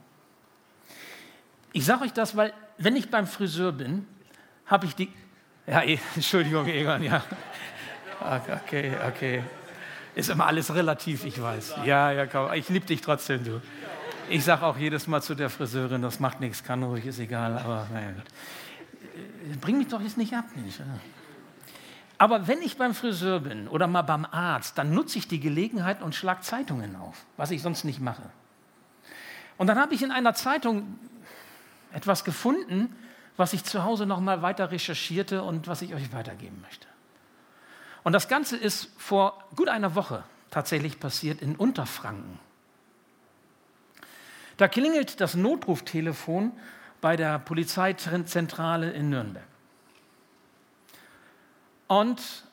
Ich 1.72 1.84
sage 1.84 2.04
euch 2.04 2.12
das, 2.12 2.36
weil 2.36 2.52
wenn 2.78 2.96
ich 2.96 3.10
beim 3.10 3.26
Friseur 3.26 3.72
bin, 3.72 4.06
habe 4.66 4.86
ich 4.86 4.94
die... 4.96 5.12
Ja, 5.66 5.82
eh, 5.82 5.98
Entschuldigung, 6.16 6.66
Egon, 6.66 7.02
ja. 7.02 7.22
Okay, 8.20 8.96
okay. 9.06 9.44
Ist 10.14 10.30
immer 10.30 10.46
alles 10.46 10.74
relativ, 10.74 11.24
ich 11.24 11.40
weiß. 11.40 11.76
Ja, 11.84 12.10
ja, 12.10 12.26
komm, 12.26 12.52
ich 12.54 12.68
liebe 12.68 12.86
dich 12.86 13.00
trotzdem, 13.00 13.44
du. 13.44 13.60
Ich 14.30 14.44
sage 14.44 14.66
auch 14.66 14.76
jedes 14.76 15.06
Mal 15.06 15.22
zu 15.22 15.34
der 15.34 15.48
Friseurin, 15.48 16.02
das 16.02 16.20
macht 16.20 16.40
nichts, 16.40 16.62
kann 16.62 16.82
ruhig, 16.82 17.06
ist 17.06 17.18
egal, 17.18 17.56
aber 17.56 17.88
naja, 17.92 18.10
gut. 18.12 18.24
Äh, 19.52 19.56
bring 19.56 19.78
mich 19.78 19.88
doch 19.88 20.02
jetzt 20.02 20.18
nicht 20.18 20.34
ab, 20.34 20.44
Mensch. 20.54 20.74
Aber 22.18 22.46
wenn 22.46 22.60
ich 22.60 22.76
beim 22.76 22.94
Friseur 22.94 23.40
bin 23.40 23.68
oder 23.68 23.86
mal 23.86 24.02
beim 24.02 24.26
Arzt, 24.26 24.76
dann 24.76 24.92
nutze 24.92 25.18
ich 25.18 25.28
die 25.28 25.40
Gelegenheit 25.40 26.02
und 26.02 26.14
schlage 26.14 26.42
Zeitungen 26.42 26.96
auf, 26.96 27.24
was 27.36 27.50
ich 27.50 27.62
sonst 27.62 27.84
nicht 27.84 28.00
mache. 28.00 28.22
Und 29.56 29.66
dann 29.68 29.78
habe 29.78 29.94
ich 29.94 30.02
in 30.02 30.10
einer 30.10 30.34
Zeitung 30.34 30.98
etwas 31.92 32.24
gefunden, 32.24 32.94
was 33.36 33.52
ich 33.52 33.64
zu 33.64 33.84
Hause 33.84 34.04
noch 34.04 34.20
mal 34.20 34.42
weiter 34.42 34.70
recherchierte 34.70 35.42
und 35.42 35.68
was 35.68 35.80
ich 35.80 35.94
euch 35.94 36.12
weitergeben 36.12 36.60
möchte. 36.60 36.86
Und 38.02 38.12
das 38.12 38.28
Ganze 38.28 38.56
ist 38.56 38.90
vor 38.98 39.44
gut 39.56 39.68
einer 39.68 39.94
Woche 39.94 40.22
tatsächlich 40.50 41.00
passiert 41.00 41.40
in 41.40 41.56
Unterfranken. 41.56 42.38
Da 44.58 44.68
klingelt 44.68 45.20
das 45.20 45.34
Notruftelefon 45.34 46.52
bei 47.00 47.16
der 47.16 47.38
Polizeizentrale 47.38 48.90
in 48.90 49.08
Nürnberg. 49.08 49.46
Und 51.86 52.44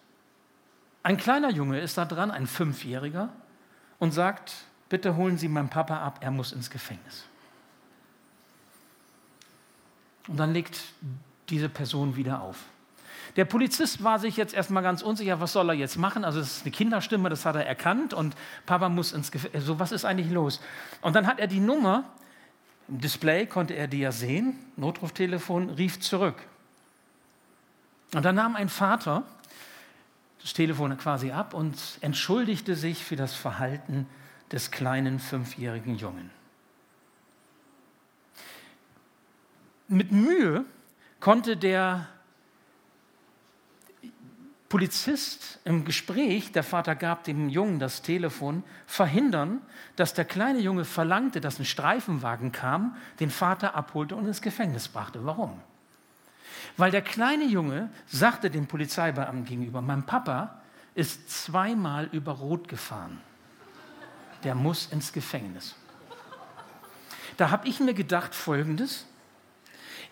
ein 1.03 1.17
kleiner 1.17 1.49
Junge 1.49 1.79
ist 1.81 1.97
da 1.97 2.05
dran, 2.05 2.31
ein 2.31 2.47
Fünfjähriger, 2.47 3.29
und 3.99 4.11
sagt, 4.11 4.53
bitte 4.87 5.15
holen 5.15 5.37
Sie 5.37 5.47
meinen 5.47 5.69
Papa 5.69 5.99
ab, 5.99 6.19
er 6.21 6.31
muss 6.31 6.51
ins 6.51 6.69
Gefängnis. 6.69 7.25
Und 10.27 10.37
dann 10.37 10.53
legt 10.53 10.83
diese 11.49 11.69
Person 11.69 12.15
wieder 12.15 12.41
auf. 12.41 12.65
Der 13.35 13.45
Polizist 13.45 14.03
war 14.03 14.19
sich 14.19 14.37
jetzt 14.37 14.53
erstmal 14.53 14.81
ganz 14.81 15.01
unsicher, 15.01 15.41
was 15.41 15.51
soll 15.51 15.69
er 15.69 15.75
jetzt 15.75 15.97
machen? 15.97 16.23
Also 16.23 16.39
es 16.39 16.57
ist 16.57 16.61
eine 16.63 16.71
Kinderstimme, 16.71 17.29
das 17.29 17.45
hat 17.45 17.55
er 17.55 17.65
erkannt 17.65 18.13
und 18.13 18.35
Papa 18.65 18.87
muss 18.87 19.11
ins 19.11 19.31
Gefängnis. 19.31 19.65
So, 19.65 19.77
was 19.77 19.91
ist 19.91 20.05
eigentlich 20.05 20.31
los? 20.31 20.61
Und 21.01 21.15
dann 21.15 21.27
hat 21.27 21.39
er 21.39 21.47
die 21.47 21.59
Nummer, 21.59 22.05
im 22.87 23.01
Display 23.01 23.45
konnte 23.45 23.73
er 23.73 23.87
die 23.87 23.99
ja 23.99 24.11
sehen, 24.11 24.57
Notruftelefon, 24.77 25.71
rief 25.71 25.99
zurück. 25.99 26.37
Und 28.13 28.23
dann 28.23 28.35
nahm 28.35 28.55
ein 28.55 28.69
Vater 28.69 29.23
das 30.41 30.53
Telefon 30.53 30.95
quasi 30.97 31.31
ab 31.31 31.53
und 31.55 31.75
entschuldigte 32.01 32.75
sich 32.75 33.03
für 33.03 33.15
das 33.15 33.33
Verhalten 33.33 34.07
des 34.51 34.69
kleinen 34.69 35.19
fünfjährigen 35.19 35.97
Jungen. 35.97 36.29
Mit 39.87 40.11
Mühe 40.11 40.63
konnte 41.19 41.57
der 41.57 42.07
Polizist 44.69 45.59
im 45.63 45.85
Gespräch, 45.85 46.51
der 46.51 46.63
Vater 46.63 46.95
gab 46.95 47.23
dem 47.23 47.49
Jungen 47.49 47.79
das 47.79 48.01
Telefon, 48.01 48.63
verhindern, 48.87 49.61
dass 49.95 50.13
der 50.13 50.25
kleine 50.25 50.59
Junge 50.59 50.85
verlangte, 50.85 51.39
dass 51.39 51.59
ein 51.59 51.65
Streifenwagen 51.65 52.51
kam, 52.51 52.95
den 53.19 53.29
Vater 53.29 53.75
abholte 53.75 54.15
und 54.15 54.25
ins 54.25 54.41
Gefängnis 54.41 54.87
brachte. 54.87 55.23
Warum? 55.23 55.59
Weil 56.77 56.91
der 56.91 57.03
kleine 57.03 57.45
Junge 57.45 57.89
sagte 58.07 58.49
dem 58.49 58.65
Polizeibeamten 58.65 59.45
gegenüber, 59.45 59.81
mein 59.81 60.03
Papa 60.03 60.61
ist 60.95 61.29
zweimal 61.29 62.09
über 62.11 62.33
Rot 62.33 62.67
gefahren. 62.67 63.21
Der 64.43 64.55
muss 64.55 64.87
ins 64.87 65.13
Gefängnis. 65.13 65.75
Da 67.37 67.51
habe 67.51 67.67
ich 67.67 67.79
mir 67.79 67.93
gedacht, 67.93 68.33
folgendes. 68.33 69.05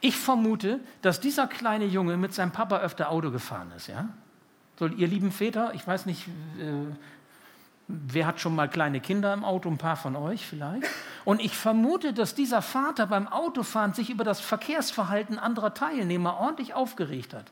Ich 0.01 0.17
vermute, 0.17 0.79
dass 1.01 1.21
dieser 1.21 1.47
kleine 1.47 1.85
Junge 1.85 2.17
mit 2.17 2.33
seinem 2.33 2.51
Papa 2.51 2.79
öfter 2.79 3.09
Auto 3.09 3.31
gefahren 3.31 3.71
ist. 3.75 3.87
Ja? 3.87 4.09
So, 4.79 4.87
ihr 4.87 5.07
lieben 5.07 5.31
Väter, 5.31 5.71
ich 5.75 5.85
weiß 5.85 6.05
nicht, 6.07 6.27
äh, 6.59 6.95
wer 7.87 8.25
hat 8.25 8.39
schon 8.39 8.55
mal 8.55 8.67
kleine 8.67 8.99
Kinder 8.99 9.33
im 9.33 9.43
Auto, 9.43 9.69
ein 9.69 9.77
paar 9.77 9.95
von 9.95 10.15
euch 10.15 10.45
vielleicht. 10.45 10.87
Und 11.25 11.41
ich 11.41 11.55
vermute, 11.55 12.13
dass 12.13 12.33
dieser 12.33 12.61
Vater 12.61 13.07
beim 13.07 13.27
Autofahren 13.27 13.93
sich 13.93 14.09
über 14.09 14.23
das 14.23 14.41
Verkehrsverhalten 14.41 15.37
anderer 15.37 15.73
Teilnehmer 15.73 16.39
ordentlich 16.39 16.73
aufgeregt 16.73 17.33
hat. 17.33 17.45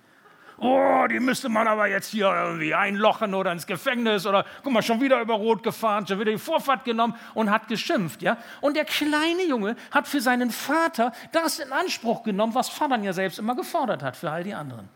Oh, 0.57 1.07
die 1.09 1.19
müsste 1.19 1.49
man 1.49 1.67
aber 1.67 1.87
jetzt 1.87 2.09
hier 2.09 2.27
irgendwie 2.27 2.75
einlochen 2.75 3.33
oder 3.33 3.51
ins 3.51 3.65
Gefängnis 3.65 4.27
oder 4.27 4.45
guck 4.61 4.71
mal, 4.71 4.83
schon 4.83 5.01
wieder 5.01 5.19
über 5.19 5.33
Rot 5.33 5.63
gefahren, 5.63 6.05
schon 6.05 6.19
wieder 6.19 6.31
die 6.31 6.37
Vorfahrt 6.37 6.85
genommen 6.85 7.15
und 7.33 7.49
hat 7.49 7.67
geschimpft, 7.67 8.21
ja? 8.21 8.37
Und 8.61 8.75
der 8.75 8.85
kleine 8.85 9.43
Junge 9.47 9.75
hat 9.89 10.07
für 10.07 10.21
seinen 10.21 10.51
Vater 10.51 11.13
das 11.31 11.57
in 11.57 11.71
Anspruch 11.71 12.21
genommen, 12.21 12.53
was 12.53 12.69
Vater 12.69 13.01
ja 13.01 13.11
selbst 13.11 13.39
immer 13.39 13.55
gefordert 13.55 14.03
hat 14.03 14.15
für 14.15 14.29
all 14.29 14.43
die 14.43 14.53
anderen. 14.53 14.87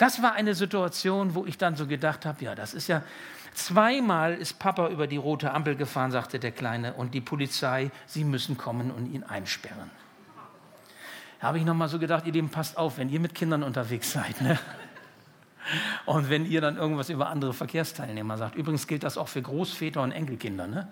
Das 0.00 0.22
war 0.22 0.32
eine 0.32 0.54
Situation, 0.54 1.34
wo 1.34 1.44
ich 1.44 1.58
dann 1.58 1.76
so 1.76 1.86
gedacht 1.86 2.24
habe, 2.24 2.42
ja, 2.42 2.54
das 2.54 2.72
ist 2.72 2.88
ja, 2.88 3.02
zweimal 3.52 4.32
ist 4.32 4.58
Papa 4.58 4.88
über 4.88 5.06
die 5.06 5.18
rote 5.18 5.52
Ampel 5.52 5.76
gefahren, 5.76 6.10
sagte 6.10 6.38
der 6.38 6.52
Kleine, 6.52 6.94
und 6.94 7.12
die 7.12 7.20
Polizei, 7.20 7.90
sie 8.06 8.24
müssen 8.24 8.56
kommen 8.56 8.90
und 8.90 9.12
ihn 9.12 9.24
einsperren. 9.24 9.90
Da 11.38 11.48
habe 11.48 11.58
ich 11.58 11.66
nochmal 11.66 11.90
so 11.90 11.98
gedacht, 11.98 12.24
ihr 12.24 12.32
Lieben, 12.32 12.48
passt 12.48 12.78
auf, 12.78 12.96
wenn 12.96 13.10
ihr 13.10 13.20
mit 13.20 13.34
Kindern 13.34 13.62
unterwegs 13.62 14.10
seid, 14.14 14.40
ne? 14.40 14.58
Und 16.06 16.30
wenn 16.30 16.46
ihr 16.46 16.62
dann 16.62 16.78
irgendwas 16.78 17.10
über 17.10 17.28
andere 17.28 17.52
Verkehrsteilnehmer 17.52 18.38
sagt. 18.38 18.54
Übrigens 18.54 18.86
gilt 18.86 19.02
das 19.02 19.18
auch 19.18 19.28
für 19.28 19.42
Großväter 19.42 20.00
und 20.00 20.12
Enkelkinder, 20.12 20.66
ne? 20.66 20.88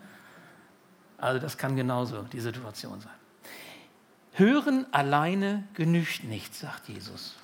Also 1.16 1.40
das 1.40 1.56
kann 1.56 1.76
genauso 1.76 2.24
die 2.24 2.40
Situation 2.40 3.00
sein. 3.00 3.12
Hören 4.32 4.84
alleine 4.92 5.64
genügt 5.72 6.24
nicht, 6.24 6.54
sagt 6.54 6.90
Jesus. 6.90 7.38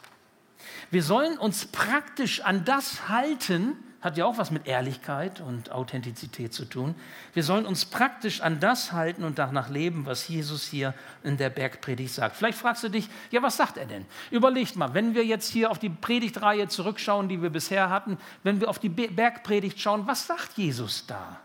Wir 0.90 1.02
sollen 1.02 1.38
uns 1.38 1.66
praktisch 1.66 2.40
an 2.40 2.64
das 2.64 3.08
halten, 3.08 3.76
hat 4.00 4.18
ja 4.18 4.26
auch 4.26 4.36
was 4.36 4.50
mit 4.50 4.66
Ehrlichkeit 4.66 5.40
und 5.40 5.72
Authentizität 5.72 6.52
zu 6.52 6.66
tun. 6.66 6.94
Wir 7.32 7.42
sollen 7.42 7.64
uns 7.64 7.86
praktisch 7.86 8.42
an 8.42 8.60
das 8.60 8.92
halten 8.92 9.24
und 9.24 9.38
danach 9.38 9.70
leben, 9.70 10.04
was 10.04 10.28
Jesus 10.28 10.66
hier 10.66 10.92
in 11.22 11.38
der 11.38 11.48
Bergpredigt 11.48 12.12
sagt. 12.12 12.36
Vielleicht 12.36 12.58
fragst 12.58 12.84
du 12.84 12.90
dich, 12.90 13.08
ja, 13.30 13.40
was 13.42 13.56
sagt 13.56 13.78
er 13.78 13.86
denn? 13.86 14.04
Überlegt 14.30 14.76
mal, 14.76 14.92
wenn 14.92 15.14
wir 15.14 15.24
jetzt 15.24 15.50
hier 15.50 15.70
auf 15.70 15.78
die 15.78 15.88
Predigtreihe 15.88 16.68
zurückschauen, 16.68 17.30
die 17.30 17.40
wir 17.40 17.48
bisher 17.48 17.88
hatten, 17.88 18.18
wenn 18.42 18.60
wir 18.60 18.68
auf 18.68 18.78
die 18.78 18.90
Bergpredigt 18.90 19.80
schauen, 19.80 20.06
was 20.06 20.26
sagt 20.26 20.58
Jesus 20.58 21.06
da? 21.06 21.40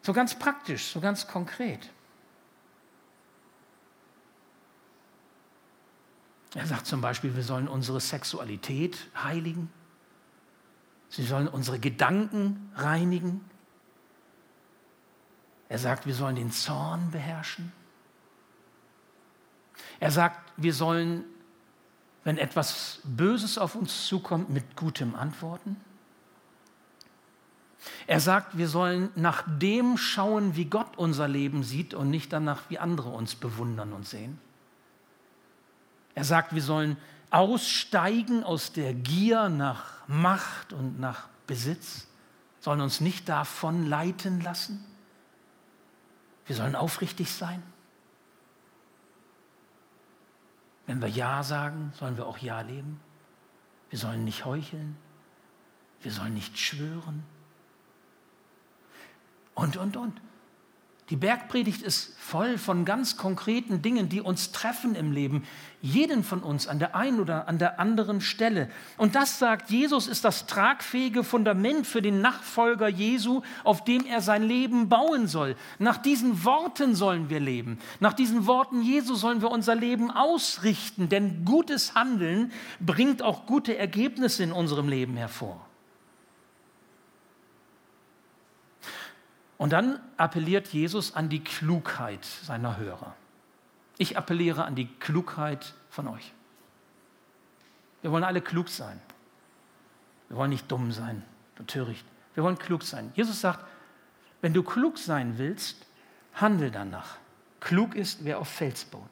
So 0.00 0.14
ganz 0.14 0.34
praktisch, 0.34 0.86
so 0.86 1.00
ganz 1.00 1.26
konkret. 1.26 1.90
Er 6.54 6.66
sagt 6.66 6.86
zum 6.86 7.00
Beispiel, 7.00 7.36
wir 7.36 7.42
sollen 7.42 7.68
unsere 7.68 8.00
Sexualität 8.00 9.08
heiligen. 9.22 9.70
Sie 11.08 11.24
sollen 11.24 11.48
unsere 11.48 11.78
Gedanken 11.78 12.70
reinigen. 12.74 13.44
Er 15.68 15.78
sagt, 15.78 16.06
wir 16.06 16.14
sollen 16.14 16.36
den 16.36 16.50
Zorn 16.50 17.10
beherrschen. 17.12 17.72
Er 20.00 20.10
sagt, 20.10 20.52
wir 20.56 20.74
sollen, 20.74 21.24
wenn 22.24 22.38
etwas 22.38 23.00
Böses 23.04 23.58
auf 23.58 23.76
uns 23.76 24.06
zukommt, 24.06 24.50
mit 24.50 24.76
Gutem 24.76 25.14
antworten. 25.14 25.76
Er 28.06 28.20
sagt, 28.20 28.58
wir 28.58 28.68
sollen 28.68 29.10
nach 29.14 29.44
dem 29.46 29.96
schauen, 29.96 30.56
wie 30.56 30.64
Gott 30.64 30.98
unser 30.98 31.28
Leben 31.28 31.62
sieht 31.62 31.94
und 31.94 32.10
nicht 32.10 32.32
danach, 32.32 32.62
wie 32.68 32.78
andere 32.78 33.10
uns 33.10 33.36
bewundern 33.36 33.92
und 33.92 34.06
sehen. 34.06 34.38
Er 36.14 36.24
sagt, 36.24 36.54
wir 36.54 36.62
sollen 36.62 36.96
aussteigen 37.30 38.42
aus 38.44 38.72
der 38.72 38.94
Gier 38.94 39.48
nach 39.48 40.06
Macht 40.08 40.72
und 40.72 40.98
nach 40.98 41.28
Besitz, 41.46 42.08
sollen 42.58 42.80
uns 42.80 43.00
nicht 43.00 43.28
davon 43.28 43.86
leiten 43.86 44.40
lassen. 44.40 44.84
Wir 46.46 46.56
sollen 46.56 46.74
aufrichtig 46.74 47.32
sein. 47.32 47.62
Wenn 50.86 51.00
wir 51.00 51.08
Ja 51.08 51.44
sagen, 51.44 51.92
sollen 51.94 52.16
wir 52.16 52.26
auch 52.26 52.38
Ja 52.38 52.60
leben. 52.62 53.00
Wir 53.90 53.98
sollen 53.98 54.24
nicht 54.24 54.44
heucheln. 54.44 54.96
Wir 56.02 56.10
sollen 56.10 56.34
nicht 56.34 56.58
schwören. 56.58 57.24
Und, 59.54 59.76
und, 59.76 59.96
und. 59.96 60.20
Die 61.10 61.16
Bergpredigt 61.16 61.82
ist 61.82 62.14
voll 62.16 62.56
von 62.56 62.84
ganz 62.84 63.16
konkreten 63.16 63.82
Dingen, 63.82 64.08
die 64.08 64.20
uns 64.20 64.52
treffen 64.52 64.94
im 64.94 65.10
Leben. 65.10 65.42
Jeden 65.82 66.22
von 66.22 66.40
uns 66.40 66.68
an 66.68 66.78
der 66.78 66.94
einen 66.94 67.18
oder 67.18 67.48
an 67.48 67.58
der 67.58 67.80
anderen 67.80 68.20
Stelle. 68.20 68.70
Und 68.96 69.16
das 69.16 69.40
sagt 69.40 69.70
Jesus, 69.70 70.06
ist 70.06 70.24
das 70.24 70.46
tragfähige 70.46 71.24
Fundament 71.24 71.88
für 71.88 72.00
den 72.00 72.20
Nachfolger 72.20 72.86
Jesu, 72.86 73.42
auf 73.64 73.82
dem 73.82 74.06
er 74.06 74.20
sein 74.20 74.44
Leben 74.44 74.88
bauen 74.88 75.26
soll. 75.26 75.56
Nach 75.80 75.96
diesen 75.96 76.44
Worten 76.44 76.94
sollen 76.94 77.28
wir 77.28 77.40
leben. 77.40 77.80
Nach 77.98 78.12
diesen 78.12 78.46
Worten 78.46 78.80
Jesu 78.80 79.16
sollen 79.16 79.42
wir 79.42 79.50
unser 79.50 79.74
Leben 79.74 80.12
ausrichten. 80.12 81.08
Denn 81.08 81.44
gutes 81.44 81.96
Handeln 81.96 82.52
bringt 82.78 83.20
auch 83.22 83.46
gute 83.46 83.76
Ergebnisse 83.76 84.44
in 84.44 84.52
unserem 84.52 84.88
Leben 84.88 85.16
hervor. 85.16 85.69
Und 89.60 89.74
dann 89.74 90.00
appelliert 90.16 90.68
Jesus 90.68 91.14
an 91.14 91.28
die 91.28 91.44
Klugheit 91.44 92.24
seiner 92.24 92.78
Hörer. 92.78 93.14
Ich 93.98 94.16
appelliere 94.16 94.64
an 94.64 94.74
die 94.74 94.86
Klugheit 94.86 95.74
von 95.90 96.08
euch. 96.08 96.32
Wir 98.00 98.10
wollen 98.10 98.24
alle 98.24 98.40
klug 98.40 98.70
sein. 98.70 98.98
Wir 100.30 100.38
wollen 100.38 100.48
nicht 100.48 100.72
dumm 100.72 100.92
sein 100.92 101.22
und 101.58 101.68
töricht. 101.68 102.06
Wir 102.32 102.42
wollen 102.42 102.58
klug 102.58 102.82
sein. 102.82 103.12
Jesus 103.14 103.42
sagt, 103.42 103.66
wenn 104.40 104.54
du 104.54 104.62
klug 104.62 104.96
sein 104.96 105.36
willst, 105.36 105.84
handel 106.32 106.70
danach. 106.70 107.18
Klug 107.60 107.94
ist, 107.94 108.24
wer 108.24 108.38
auf 108.38 108.48
Fels 108.48 108.86
baut. 108.86 109.10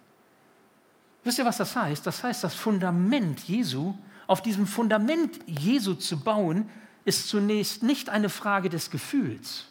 Wisst 1.25 1.39
ihr, 1.39 1.45
was 1.45 1.59
das 1.59 1.77
heißt? 1.77 2.07
Das 2.07 2.25
heißt, 2.25 2.43
das 2.43 2.55
Fundament 2.55 3.41
Jesu, 3.41 3.93
auf 4.27 4.41
diesem 4.41 4.67
Fundament 4.67 5.41
Jesu 5.45 5.93
zu 5.93 6.19
bauen, 6.19 6.71
ist 7.05 7.29
zunächst 7.29 7.83
nicht 7.83 8.09
eine 8.09 8.31
Frage 8.31 8.71
des 8.71 8.91
Gefühls. 8.91 9.67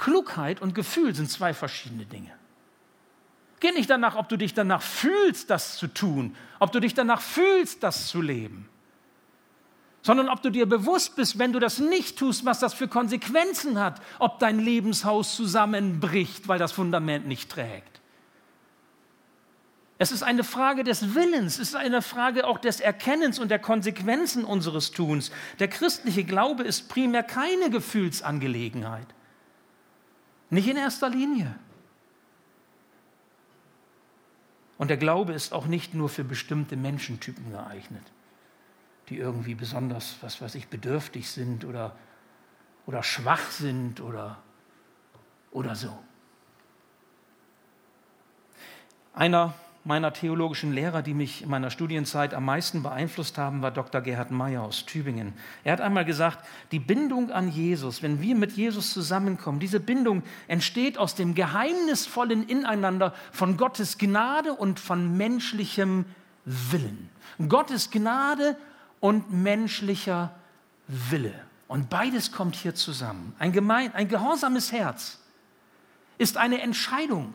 Klugheit 0.00 0.62
und 0.62 0.74
Gefühl 0.74 1.14
sind 1.14 1.30
zwei 1.30 1.52
verschiedene 1.52 2.06
Dinge. 2.06 2.32
Geh 3.60 3.70
nicht 3.72 3.90
danach, 3.90 4.16
ob 4.16 4.30
du 4.30 4.38
dich 4.38 4.54
danach 4.54 4.80
fühlst, 4.80 5.50
das 5.50 5.76
zu 5.76 5.88
tun, 5.88 6.34
ob 6.58 6.72
du 6.72 6.80
dich 6.80 6.94
danach 6.94 7.20
fühlst, 7.20 7.82
das 7.82 8.08
zu 8.08 8.22
leben, 8.22 8.66
sondern 10.00 10.30
ob 10.30 10.40
du 10.40 10.48
dir 10.48 10.64
bewusst 10.64 11.16
bist, 11.16 11.38
wenn 11.38 11.52
du 11.52 11.58
das 11.58 11.78
nicht 11.78 12.18
tust, 12.18 12.46
was 12.46 12.60
das 12.60 12.72
für 12.72 12.88
Konsequenzen 12.88 13.78
hat, 13.78 14.00
ob 14.18 14.38
dein 14.38 14.58
Lebenshaus 14.58 15.36
zusammenbricht, 15.36 16.48
weil 16.48 16.58
das 16.58 16.72
Fundament 16.72 17.26
nicht 17.26 17.50
trägt. 17.50 18.00
Es 19.98 20.12
ist 20.12 20.22
eine 20.22 20.44
Frage 20.44 20.82
des 20.82 21.14
Willens, 21.14 21.58
es 21.58 21.68
ist 21.68 21.76
eine 21.76 22.00
Frage 22.00 22.46
auch 22.46 22.56
des 22.56 22.80
Erkennens 22.80 23.38
und 23.38 23.50
der 23.50 23.58
Konsequenzen 23.58 24.46
unseres 24.46 24.92
Tuns. 24.92 25.30
Der 25.58 25.68
christliche 25.68 26.24
Glaube 26.24 26.62
ist 26.62 26.88
primär 26.88 27.22
keine 27.22 27.68
Gefühlsangelegenheit. 27.68 29.06
Nicht 30.50 30.68
in 30.68 30.76
erster 30.76 31.08
Linie. 31.08 31.54
Und 34.78 34.88
der 34.88 34.96
Glaube 34.96 35.32
ist 35.32 35.52
auch 35.52 35.66
nicht 35.66 35.94
nur 35.94 36.08
für 36.08 36.24
bestimmte 36.24 36.76
Menschentypen 36.76 37.50
geeignet, 37.52 38.04
die 39.08 39.18
irgendwie 39.18 39.54
besonders, 39.54 40.16
was 40.22 40.40
weiß 40.40 40.54
ich, 40.56 40.68
bedürftig 40.68 41.30
sind 41.30 41.64
oder, 41.64 41.96
oder 42.86 43.02
schwach 43.02 43.50
sind 43.50 44.00
oder, 44.00 44.38
oder 45.52 45.74
so. 45.76 45.96
Einer 49.12 49.54
meiner 49.84 50.12
theologischen 50.12 50.72
Lehrer, 50.72 51.02
die 51.02 51.14
mich 51.14 51.42
in 51.42 51.48
meiner 51.48 51.70
Studienzeit 51.70 52.34
am 52.34 52.44
meisten 52.44 52.82
beeinflusst 52.82 53.38
haben, 53.38 53.62
war 53.62 53.70
Dr. 53.70 54.02
Gerhard 54.02 54.30
Meyer 54.30 54.62
aus 54.62 54.84
Tübingen. 54.84 55.32
Er 55.64 55.72
hat 55.72 55.80
einmal 55.80 56.04
gesagt, 56.04 56.46
die 56.70 56.78
Bindung 56.78 57.30
an 57.30 57.48
Jesus, 57.48 58.02
wenn 58.02 58.20
wir 58.20 58.34
mit 58.34 58.52
Jesus 58.52 58.92
zusammenkommen, 58.92 59.58
diese 59.58 59.80
Bindung 59.80 60.22
entsteht 60.48 60.98
aus 60.98 61.14
dem 61.14 61.34
geheimnisvollen 61.34 62.46
Ineinander 62.46 63.14
von 63.32 63.56
Gottes 63.56 63.96
Gnade 63.96 64.52
und 64.52 64.78
von 64.78 65.16
menschlichem 65.16 66.04
Willen. 66.44 67.08
Gottes 67.48 67.90
Gnade 67.90 68.56
und 69.00 69.32
menschlicher 69.32 70.34
Wille. 70.88 71.34
Und 71.68 71.88
beides 71.88 72.32
kommt 72.32 72.56
hier 72.56 72.74
zusammen. 72.74 73.34
Ein, 73.38 73.52
gemein, 73.52 73.94
ein 73.94 74.08
gehorsames 74.08 74.72
Herz 74.72 75.20
ist 76.18 76.36
eine 76.36 76.60
Entscheidung 76.60 77.34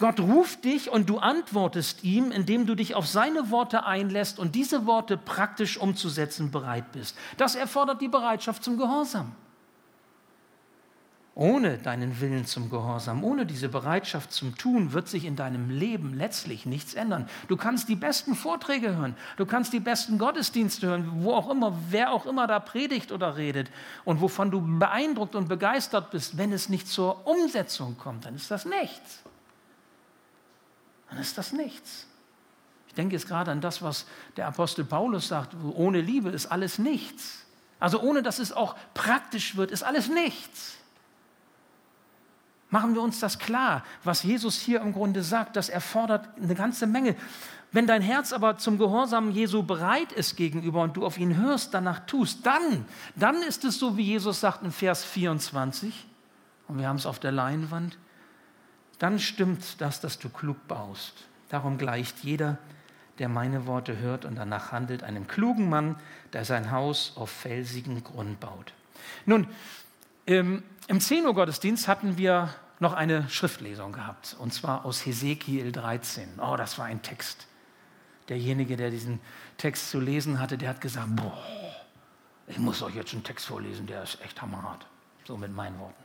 Gott 0.00 0.18
ruft 0.18 0.64
dich 0.64 0.90
und 0.90 1.08
du 1.08 1.18
antwortest 1.18 2.02
ihm, 2.02 2.32
indem 2.32 2.66
du 2.66 2.74
dich 2.74 2.96
auf 2.96 3.06
seine 3.06 3.50
Worte 3.50 3.86
einlässt 3.86 4.40
und 4.40 4.54
diese 4.56 4.86
Worte 4.86 5.16
praktisch 5.16 5.78
umzusetzen 5.78 6.50
bereit 6.50 6.90
bist. 6.92 7.16
Das 7.36 7.54
erfordert 7.54 8.00
die 8.00 8.08
Bereitschaft 8.08 8.64
zum 8.64 8.76
Gehorsam. 8.76 9.32
Ohne 11.36 11.78
deinen 11.78 12.20
Willen 12.20 12.46
zum 12.46 12.70
Gehorsam, 12.70 13.24
ohne 13.24 13.44
diese 13.44 13.68
Bereitschaft 13.68 14.32
zum 14.32 14.56
Tun 14.56 14.92
wird 14.92 15.08
sich 15.08 15.24
in 15.24 15.34
deinem 15.34 15.68
Leben 15.68 16.14
letztlich 16.14 16.64
nichts 16.64 16.94
ändern. 16.94 17.28
Du 17.48 17.56
kannst 17.56 17.88
die 17.88 17.96
besten 17.96 18.36
Vorträge 18.36 18.94
hören, 18.94 19.16
du 19.36 19.44
kannst 19.44 19.72
die 19.72 19.80
besten 19.80 20.18
Gottesdienste 20.18 20.86
hören, 20.86 21.24
wo 21.24 21.34
auch 21.34 21.50
immer, 21.50 21.76
wer 21.90 22.12
auch 22.12 22.26
immer 22.26 22.46
da 22.46 22.60
predigt 22.60 23.10
oder 23.10 23.36
redet 23.36 23.68
und 24.04 24.20
wovon 24.20 24.52
du 24.52 24.60
beeindruckt 24.78 25.34
und 25.34 25.48
begeistert 25.48 26.12
bist, 26.12 26.36
wenn 26.36 26.52
es 26.52 26.68
nicht 26.68 26.86
zur 26.86 27.26
Umsetzung 27.26 27.96
kommt, 27.98 28.26
dann 28.26 28.36
ist 28.36 28.52
das 28.52 28.64
nichts 28.64 29.24
dann 31.14 31.22
ist 31.22 31.38
das 31.38 31.52
nichts. 31.52 32.06
Ich 32.88 32.94
denke 32.94 33.14
jetzt 33.14 33.28
gerade 33.28 33.50
an 33.50 33.60
das, 33.60 33.82
was 33.82 34.06
der 34.36 34.48
Apostel 34.48 34.84
Paulus 34.84 35.28
sagt, 35.28 35.54
ohne 35.74 36.00
Liebe 36.00 36.30
ist 36.30 36.46
alles 36.46 36.78
nichts. 36.78 37.44
Also 37.78 38.00
ohne 38.00 38.22
dass 38.22 38.38
es 38.38 38.52
auch 38.52 38.76
praktisch 38.94 39.56
wird, 39.56 39.70
ist 39.70 39.82
alles 39.82 40.08
nichts. 40.08 40.76
Machen 42.70 42.94
wir 42.94 43.02
uns 43.02 43.20
das 43.20 43.38
klar, 43.38 43.84
was 44.02 44.24
Jesus 44.24 44.58
hier 44.58 44.80
im 44.80 44.92
Grunde 44.92 45.22
sagt, 45.22 45.54
das 45.56 45.68
erfordert 45.68 46.28
eine 46.42 46.54
ganze 46.56 46.86
Menge. 46.88 47.14
Wenn 47.70 47.86
dein 47.86 48.02
Herz 48.02 48.32
aber 48.32 48.58
zum 48.58 48.78
Gehorsam 48.78 49.30
Jesu 49.30 49.62
bereit 49.62 50.12
ist 50.12 50.36
gegenüber 50.36 50.82
und 50.82 50.96
du 50.96 51.06
auf 51.06 51.18
ihn 51.18 51.36
hörst, 51.36 51.74
danach 51.74 52.06
tust, 52.06 52.44
dann, 52.46 52.84
dann 53.14 53.36
ist 53.42 53.64
es 53.64 53.78
so, 53.78 53.96
wie 53.96 54.02
Jesus 54.02 54.40
sagt 54.40 54.62
in 54.64 54.72
Vers 54.72 55.04
24, 55.04 56.06
und 56.66 56.78
wir 56.78 56.88
haben 56.88 56.96
es 56.96 57.06
auf 57.06 57.18
der 57.18 57.32
Leinwand, 57.32 57.98
dann 58.98 59.18
stimmt 59.18 59.80
das, 59.80 60.00
dass 60.00 60.18
du 60.18 60.28
klug 60.28 60.68
baust. 60.68 61.24
Darum 61.48 61.78
gleicht 61.78 62.20
jeder, 62.24 62.58
der 63.18 63.28
meine 63.28 63.66
Worte 63.66 63.98
hört 63.98 64.24
und 64.24 64.36
danach 64.36 64.72
handelt, 64.72 65.02
einem 65.02 65.26
klugen 65.26 65.68
Mann, 65.68 65.96
der 66.32 66.44
sein 66.44 66.70
Haus 66.70 67.12
auf 67.16 67.30
felsigen 67.30 68.02
Grund 68.02 68.40
baut. 68.40 68.72
Nun, 69.26 69.46
im, 70.26 70.62
im 70.88 71.00
10 71.00 71.26
Uhr 71.26 71.34
Gottesdienst 71.34 71.86
hatten 71.86 72.16
wir 72.18 72.48
noch 72.80 72.92
eine 72.92 73.28
Schriftlesung 73.28 73.92
gehabt, 73.92 74.36
und 74.38 74.52
zwar 74.52 74.84
aus 74.84 75.04
Hesekiel 75.06 75.70
13. 75.70 76.40
Oh, 76.40 76.56
das 76.56 76.78
war 76.78 76.86
ein 76.86 77.02
Text. 77.02 77.46
Derjenige, 78.28 78.76
der 78.76 78.90
diesen 78.90 79.20
Text 79.58 79.90
zu 79.90 80.00
lesen 80.00 80.40
hatte, 80.40 80.58
der 80.58 80.70
hat 80.70 80.80
gesagt, 80.80 81.08
boah, 81.14 81.38
ich 82.46 82.58
muss 82.58 82.82
euch 82.82 82.94
jetzt 82.94 83.12
einen 83.12 83.22
Text 83.22 83.46
vorlesen, 83.46 83.86
der 83.86 84.02
ist 84.02 84.20
echt 84.22 84.40
hammerhart. 84.40 84.86
So 85.26 85.36
mit 85.36 85.52
meinen 85.52 85.78
Worten. 85.78 86.02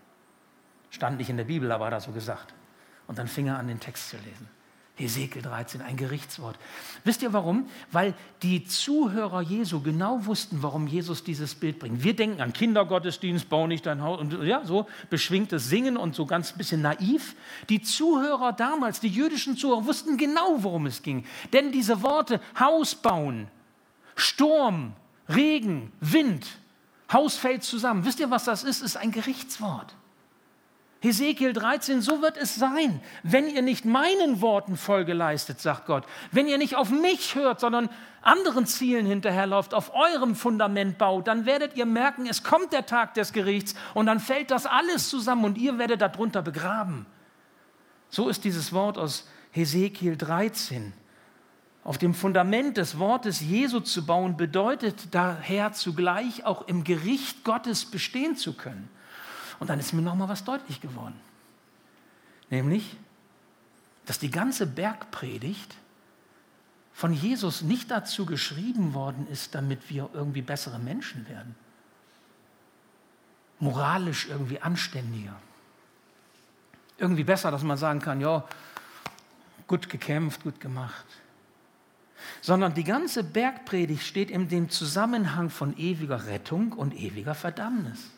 Stand 0.91 1.17
nicht 1.17 1.29
in 1.29 1.37
der 1.37 1.43
Bibel, 1.43 1.71
aber 1.71 1.87
hat 1.87 1.93
er 1.93 2.01
so 2.01 2.11
gesagt. 2.11 2.53
Und 3.09 3.17
dann 3.17 3.27
fing 3.27 3.47
er 3.47 3.57
an, 3.57 3.67
den 3.67 3.79
Text 3.79 4.09
zu 4.09 4.17
lesen. 4.17 4.47
Hesekiel 4.93 5.41
13, 5.41 5.81
ein 5.81 5.97
Gerichtswort. 5.97 6.59
Wisst 7.03 7.23
ihr 7.23 7.33
warum? 7.33 7.67
Weil 7.91 8.13
die 8.43 8.65
Zuhörer 8.65 9.41
Jesu 9.41 9.81
genau 9.81 10.27
wussten, 10.27 10.61
warum 10.61 10.85
Jesus 10.85 11.23
dieses 11.23 11.55
Bild 11.55 11.79
bringt. 11.79 12.03
Wir 12.03 12.15
denken 12.15 12.39
an 12.39 12.53
Kindergottesdienst, 12.53 13.49
bau 13.49 13.65
nicht 13.65 13.87
dein 13.87 14.03
Haus 14.03 14.19
und 14.19 14.43
ja, 14.43 14.63
so 14.63 14.85
beschwingtes 15.09 15.69
Singen 15.69 15.97
und 15.97 16.13
so 16.13 16.27
ganz 16.27 16.51
bisschen 16.51 16.83
naiv. 16.83 17.35
Die 17.69 17.81
Zuhörer 17.81 18.53
damals, 18.53 18.99
die 18.99 19.07
jüdischen 19.07 19.57
Zuhörer, 19.57 19.87
wussten 19.87 20.17
genau, 20.17 20.57
worum 20.59 20.85
es 20.85 21.01
ging. 21.01 21.25
Denn 21.51 21.71
diese 21.71 22.03
Worte 22.03 22.39
Haus 22.59 22.93
bauen, 22.93 23.47
Sturm, 24.15 24.93
Regen, 25.27 25.91
Wind, 25.99 26.45
Haus 27.11 27.37
fällt 27.37 27.63
zusammen. 27.63 28.05
Wisst 28.05 28.19
ihr, 28.19 28.29
was 28.29 28.43
das 28.43 28.63
ist? 28.63 28.83
Ist 28.83 28.97
ein 28.97 29.11
Gerichtswort. 29.11 29.95
Hesekiel 31.01 31.53
13, 31.53 32.01
so 32.01 32.21
wird 32.21 32.35
es 32.35 32.55
sein, 32.55 32.99
wenn 33.23 33.47
ihr 33.47 33.61
nicht 33.61 33.85
meinen 33.85 34.41
Worten 34.41 34.75
Folge 34.75 35.13
leistet, 35.13 35.61
sagt 35.61 35.85
Gott. 35.85 36.03
Wenn 36.31 36.47
ihr 36.47 36.57
nicht 36.57 36.75
auf 36.75 36.89
mich 36.89 37.35
hört, 37.35 37.61
sondern 37.61 37.89
anderen 38.21 38.65
Zielen 38.65 39.05
hinterherläuft, 39.05 39.73
auf 39.73 39.93
eurem 39.93 40.35
Fundament 40.35 40.97
baut, 40.97 41.27
dann 41.27 41.45
werdet 41.45 41.77
ihr 41.77 41.85
merken, 41.85 42.27
es 42.27 42.43
kommt 42.43 42.73
der 42.73 42.85
Tag 42.85 43.13
des 43.13 43.31
Gerichts 43.31 43.75
und 43.93 44.07
dann 44.07 44.19
fällt 44.19 44.51
das 44.51 44.65
alles 44.65 45.07
zusammen 45.07 45.45
und 45.45 45.57
ihr 45.57 45.77
werdet 45.77 46.01
darunter 46.01 46.41
begraben. 46.41 47.05
So 48.09 48.27
ist 48.27 48.43
dieses 48.43 48.73
Wort 48.73 48.97
aus 48.97 49.25
Hesekiel 49.51 50.17
13. 50.17 50.91
Auf 51.85 51.97
dem 51.97 52.13
Fundament 52.13 52.75
des 52.75 52.99
Wortes 52.99 53.39
Jesu 53.39 53.79
zu 53.79 54.05
bauen, 54.05 54.35
bedeutet 54.35 55.15
daher 55.15 55.71
zugleich 55.71 56.45
auch 56.45 56.67
im 56.67 56.83
Gericht 56.83 57.45
Gottes 57.45 57.85
bestehen 57.85 58.35
zu 58.35 58.53
können. 58.53 58.89
Und 59.59 59.69
dann 59.69 59.79
ist 59.79 59.93
mir 59.93 60.01
noch 60.01 60.15
mal 60.15 60.29
was 60.29 60.43
deutlich 60.43 60.81
geworden. 60.81 61.19
Nämlich, 62.49 62.97
dass 64.05 64.19
die 64.19 64.31
ganze 64.31 64.65
Bergpredigt 64.65 65.75
von 66.93 67.13
Jesus 67.13 67.61
nicht 67.61 67.91
dazu 67.91 68.25
geschrieben 68.25 68.93
worden 68.93 69.27
ist, 69.31 69.55
damit 69.55 69.89
wir 69.89 70.09
irgendwie 70.13 70.41
bessere 70.41 70.79
Menschen 70.79 71.27
werden. 71.29 71.55
Moralisch 73.59 74.27
irgendwie 74.27 74.61
anständiger. 74.61 75.35
Irgendwie 76.97 77.23
besser, 77.23 77.51
dass 77.51 77.63
man 77.63 77.77
sagen 77.77 77.99
kann, 77.99 78.19
ja, 78.19 78.45
gut 79.67 79.89
gekämpft, 79.89 80.43
gut 80.43 80.59
gemacht. 80.59 81.05
Sondern 82.41 82.73
die 82.73 82.83
ganze 82.83 83.23
Bergpredigt 83.23 84.05
steht 84.05 84.29
in 84.29 84.49
dem 84.49 84.69
Zusammenhang 84.69 85.49
von 85.49 85.77
ewiger 85.77 86.25
Rettung 86.25 86.73
und 86.73 86.93
ewiger 86.93 87.35
Verdammnis. 87.35 88.09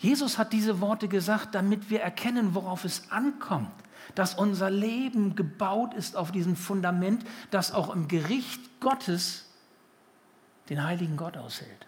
Jesus 0.00 0.38
hat 0.38 0.52
diese 0.52 0.80
Worte 0.80 1.08
gesagt, 1.08 1.54
damit 1.54 1.90
wir 1.90 2.00
erkennen, 2.00 2.54
worauf 2.54 2.84
es 2.84 3.10
ankommt, 3.10 3.70
dass 4.14 4.34
unser 4.34 4.70
Leben 4.70 5.36
gebaut 5.36 5.92
ist 5.94 6.16
auf 6.16 6.32
diesem 6.32 6.56
Fundament, 6.56 7.24
das 7.50 7.72
auch 7.72 7.94
im 7.94 8.08
Gericht 8.08 8.80
Gottes 8.80 9.46
den 10.70 10.82
heiligen 10.82 11.16
Gott 11.16 11.36
aushält. 11.36 11.86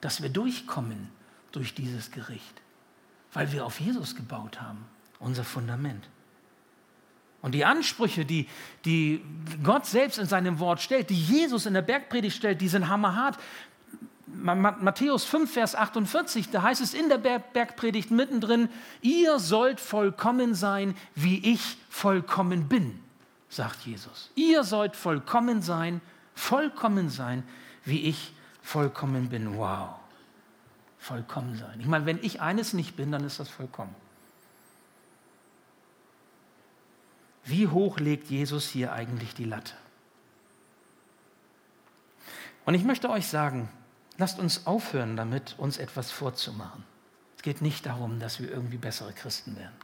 dass 0.00 0.22
wir 0.22 0.28
durchkommen 0.28 1.10
durch 1.52 1.74
dieses 1.74 2.10
Gericht, 2.10 2.62
weil 3.32 3.50
wir 3.52 3.64
auf 3.64 3.80
Jesus 3.80 4.14
gebaut 4.14 4.60
haben, 4.60 4.86
unser 5.18 5.42
Fundament. 5.42 6.08
Und 7.42 7.52
die 7.52 7.64
Ansprüche, 7.64 8.24
die, 8.24 8.48
die 8.84 9.24
Gott 9.62 9.86
selbst 9.86 10.18
in 10.18 10.26
seinem 10.26 10.58
Wort 10.58 10.80
stellt, 10.80 11.10
die 11.10 11.20
Jesus 11.20 11.66
in 11.66 11.74
der 11.74 11.82
Bergpredigt 11.82 12.36
stellt, 12.36 12.60
die 12.60 12.68
sind 12.68 12.88
hammerhart. 12.88 13.38
Matthäus 14.26 15.24
5, 15.24 15.52
Vers 15.52 15.74
48, 15.76 16.50
da 16.50 16.62
heißt 16.62 16.80
es 16.80 16.94
in 16.94 17.08
der 17.08 17.18
Bergpredigt 17.18 18.10
mittendrin, 18.10 18.68
ihr 19.00 19.38
sollt 19.38 19.78
vollkommen 19.78 20.54
sein, 20.54 20.96
wie 21.14 21.52
ich 21.52 21.78
vollkommen 21.88 22.68
bin, 22.68 22.98
sagt 23.48 23.86
Jesus. 23.86 24.30
Ihr 24.34 24.64
sollt 24.64 24.96
vollkommen 24.96 25.62
sein, 25.62 26.00
vollkommen 26.34 27.08
sein, 27.08 27.44
wie 27.84 28.02
ich 28.02 28.32
vollkommen 28.62 29.28
bin. 29.28 29.56
Wow, 29.56 29.90
vollkommen 30.98 31.56
sein. 31.56 31.78
Ich 31.78 31.86
meine, 31.86 32.04
wenn 32.04 32.18
ich 32.20 32.40
eines 32.40 32.72
nicht 32.72 32.96
bin, 32.96 33.12
dann 33.12 33.22
ist 33.22 33.38
das 33.38 33.48
vollkommen. 33.48 33.94
Wie 37.44 37.68
hoch 37.68 38.00
legt 38.00 38.28
Jesus 38.28 38.68
hier 38.68 38.92
eigentlich 38.92 39.34
die 39.34 39.44
Latte? 39.44 39.74
Und 42.64 42.74
ich 42.74 42.82
möchte 42.82 43.08
euch 43.08 43.28
sagen, 43.28 43.68
lasst 44.18 44.38
uns 44.38 44.66
aufhören 44.66 45.16
damit, 45.16 45.54
uns 45.58 45.78
etwas 45.78 46.10
vorzumachen. 46.10 46.84
Es 47.36 47.42
geht 47.42 47.62
nicht 47.62 47.86
darum, 47.86 48.18
dass 48.18 48.40
wir 48.40 48.50
irgendwie 48.50 48.78
bessere 48.78 49.12
Christen 49.12 49.56
werden. 49.56 49.74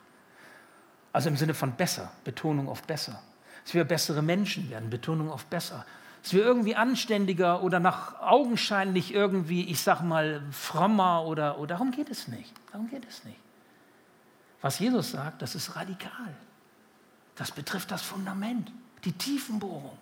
Also 1.12 1.29
im 1.29 1.37
Sinne 1.37 1.55
von 1.55 1.73
besser, 1.73 2.11
Betonung 2.25 2.68
auf 2.68 2.83
besser. 2.83 3.23
Dass 3.64 3.75
wir 3.75 3.85
bessere 3.85 4.23
Menschen 4.23 4.71
werden, 4.71 4.90
Betonung 4.90 5.31
auf 5.31 5.45
besser. 5.47 5.85
Dass 6.23 6.33
wir 6.33 6.42
irgendwie 6.42 6.75
anständiger 6.75 7.62
oder 7.62 7.81
nach 7.81 8.21
augenscheinlich 8.21 9.12
irgendwie, 9.12 9.68
ich 9.68 9.83
sag 9.83 10.03
mal, 10.03 10.42
frommer 10.51 11.25
oder, 11.27 11.59
oder 11.59 11.75
darum 11.75 11.90
geht 11.90 12.11
es 12.11 12.29
nicht. 12.29 12.53
Darum 12.71 12.88
geht 12.88 13.07
es 13.07 13.25
nicht. 13.25 13.38
Was 14.61 14.79
Jesus 14.79 15.11
sagt, 15.11 15.42
das 15.42 15.55
ist 15.55 15.77
radikal. 15.77 16.35
Das 17.35 17.51
betrifft 17.51 17.90
das 17.90 18.03
Fundament, 18.03 18.71
die 19.05 19.12
Tiefenbohrung. 19.12 19.99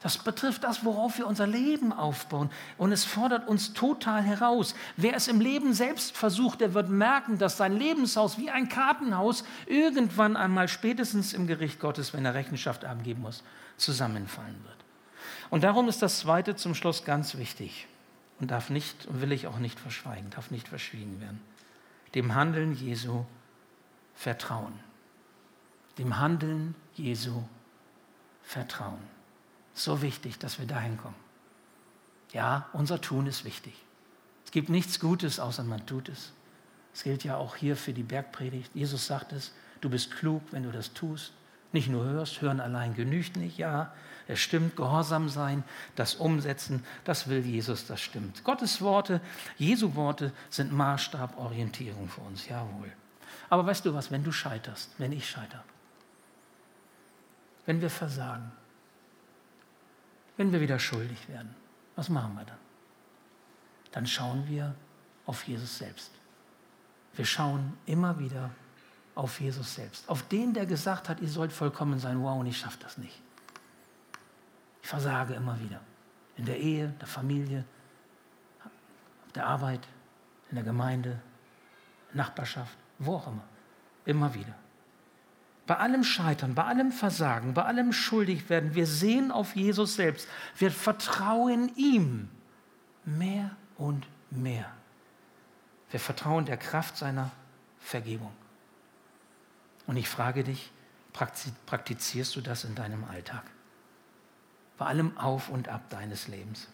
Das 0.00 0.18
betrifft 0.18 0.62
das, 0.62 0.84
worauf 0.84 1.18
wir 1.18 1.26
unser 1.26 1.46
Leben 1.46 1.92
aufbauen. 1.92 2.50
Und 2.76 2.92
es 2.92 3.04
fordert 3.04 3.48
uns 3.48 3.72
total 3.72 4.22
heraus. 4.22 4.74
Wer 4.96 5.16
es 5.16 5.26
im 5.26 5.40
Leben 5.40 5.72
selbst 5.72 6.16
versucht, 6.16 6.60
der 6.60 6.74
wird 6.74 6.90
merken, 6.90 7.38
dass 7.38 7.56
sein 7.56 7.76
Lebenshaus 7.76 8.38
wie 8.38 8.50
ein 8.50 8.68
Kartenhaus 8.68 9.44
irgendwann 9.66 10.36
einmal 10.36 10.68
spätestens 10.68 11.32
im 11.32 11.46
Gericht 11.46 11.80
Gottes, 11.80 12.12
wenn 12.12 12.24
er 12.24 12.34
Rechenschaft 12.34 12.84
abgeben 12.84 13.22
muss, 13.22 13.42
zusammenfallen 13.78 14.62
wird. 14.64 14.76
Und 15.50 15.64
darum 15.64 15.88
ist 15.88 16.02
das 16.02 16.20
Zweite 16.20 16.56
zum 16.56 16.74
Schluss 16.74 17.04
ganz 17.04 17.36
wichtig 17.36 17.88
und 18.38 18.50
darf 18.50 18.70
nicht 18.70 19.06
und 19.06 19.22
will 19.22 19.32
ich 19.32 19.46
auch 19.46 19.58
nicht 19.58 19.80
verschweigen, 19.80 20.30
darf 20.30 20.50
nicht 20.50 20.68
verschwiegen 20.68 21.20
werden. 21.20 21.40
Dem 22.14 22.34
Handeln 22.34 22.74
Jesu 22.74 23.24
vertrauen 24.14 24.78
dem 25.98 26.18
Handeln 26.18 26.74
Jesu 26.94 27.42
vertrauen. 28.42 29.15
So 29.76 30.00
wichtig, 30.00 30.38
dass 30.38 30.58
wir 30.58 30.66
dahin 30.66 30.96
kommen. 30.96 31.14
Ja, 32.32 32.66
unser 32.72 32.98
Tun 32.98 33.26
ist 33.26 33.44
wichtig. 33.44 33.74
Es 34.46 34.50
gibt 34.50 34.70
nichts 34.70 34.98
Gutes, 34.98 35.38
außer 35.38 35.62
man 35.64 35.84
tut 35.86 36.08
es. 36.08 36.32
Es 36.94 37.02
gilt 37.02 37.24
ja 37.24 37.36
auch 37.36 37.56
hier 37.56 37.76
für 37.76 37.92
die 37.92 38.02
Bergpredigt. 38.02 38.74
Jesus 38.74 39.06
sagt 39.06 39.32
es, 39.32 39.52
du 39.82 39.90
bist 39.90 40.10
klug, 40.10 40.42
wenn 40.50 40.62
du 40.62 40.72
das 40.72 40.94
tust. 40.94 41.32
Nicht 41.72 41.88
nur 41.88 42.04
hörst, 42.06 42.40
hören 42.40 42.58
allein 42.58 42.94
genügt 42.94 43.36
nicht. 43.36 43.58
Ja, 43.58 43.92
es 44.26 44.40
stimmt, 44.40 44.76
gehorsam 44.76 45.28
sein, 45.28 45.62
das 45.94 46.14
Umsetzen, 46.14 46.82
das 47.04 47.28
will 47.28 47.44
Jesus, 47.44 47.86
das 47.86 48.00
stimmt. 48.00 48.44
Gottes 48.44 48.80
Worte, 48.80 49.20
Jesu 49.58 49.94
Worte 49.94 50.32
sind 50.48 50.72
Maßstab, 50.72 51.36
Orientierung 51.36 52.08
für 52.08 52.22
uns, 52.22 52.48
jawohl. 52.48 52.90
Aber 53.50 53.66
weißt 53.66 53.84
du 53.84 53.92
was, 53.92 54.10
wenn 54.10 54.24
du 54.24 54.32
scheiterst, 54.32 54.90
wenn 54.96 55.12
ich 55.12 55.28
scheitere, 55.28 55.62
wenn 57.66 57.82
wir 57.82 57.90
versagen, 57.90 58.50
wenn 60.36 60.52
wir 60.52 60.60
wieder 60.60 60.78
schuldig 60.78 61.28
werden, 61.28 61.54
was 61.94 62.08
machen 62.08 62.34
wir 62.34 62.44
dann? 62.44 62.58
Dann 63.92 64.06
schauen 64.06 64.46
wir 64.48 64.74
auf 65.24 65.44
Jesus 65.44 65.78
selbst. 65.78 66.10
Wir 67.14 67.24
schauen 67.24 67.76
immer 67.86 68.18
wieder 68.18 68.50
auf 69.14 69.40
Jesus 69.40 69.74
selbst. 69.74 70.08
Auf 70.08 70.22
den, 70.28 70.52
der 70.52 70.66
gesagt 70.66 71.08
hat, 71.08 71.20
ihr 71.20 71.28
sollt 71.28 71.52
vollkommen 71.52 71.98
sein. 71.98 72.22
Wow, 72.22 72.38
und 72.40 72.46
ich 72.46 72.58
schaffe 72.58 72.78
das 72.82 72.98
nicht. 72.98 73.22
Ich 74.82 74.88
versage 74.88 75.34
immer 75.34 75.58
wieder. 75.58 75.80
In 76.36 76.44
der 76.44 76.58
Ehe, 76.58 76.88
der 77.00 77.08
Familie, 77.08 77.64
auf 78.62 79.32
der 79.32 79.46
Arbeit, 79.46 79.80
in 80.50 80.56
der 80.56 80.64
Gemeinde, 80.64 81.18
Nachbarschaft, 82.12 82.76
wo 82.98 83.16
auch 83.16 83.26
immer. 83.26 83.44
Immer 84.04 84.34
wieder. 84.34 84.54
Bei 85.66 85.78
allem 85.78 86.04
Scheitern, 86.04 86.54
bei 86.54 86.64
allem 86.64 86.92
Versagen, 86.92 87.54
bei 87.54 87.64
allem 87.64 87.92
Schuldigwerden, 87.92 88.74
wir 88.74 88.86
sehen 88.86 89.32
auf 89.32 89.56
Jesus 89.56 89.96
selbst. 89.96 90.28
Wir 90.56 90.70
vertrauen 90.70 91.74
ihm 91.76 92.28
mehr 93.04 93.50
und 93.76 94.06
mehr. 94.30 94.70
Wir 95.90 96.00
vertrauen 96.00 96.44
der 96.44 96.56
Kraft 96.56 96.96
seiner 96.96 97.30
Vergebung. 97.80 98.32
Und 99.86 99.96
ich 99.96 100.08
frage 100.08 100.44
dich, 100.44 100.70
praktizierst 101.66 102.36
du 102.36 102.40
das 102.40 102.64
in 102.64 102.74
deinem 102.74 103.04
Alltag? 103.04 103.44
Bei 104.78 104.86
allem 104.86 105.16
Auf 105.16 105.48
und 105.48 105.68
Ab 105.68 105.88
deines 105.90 106.28
Lebens. 106.28 106.68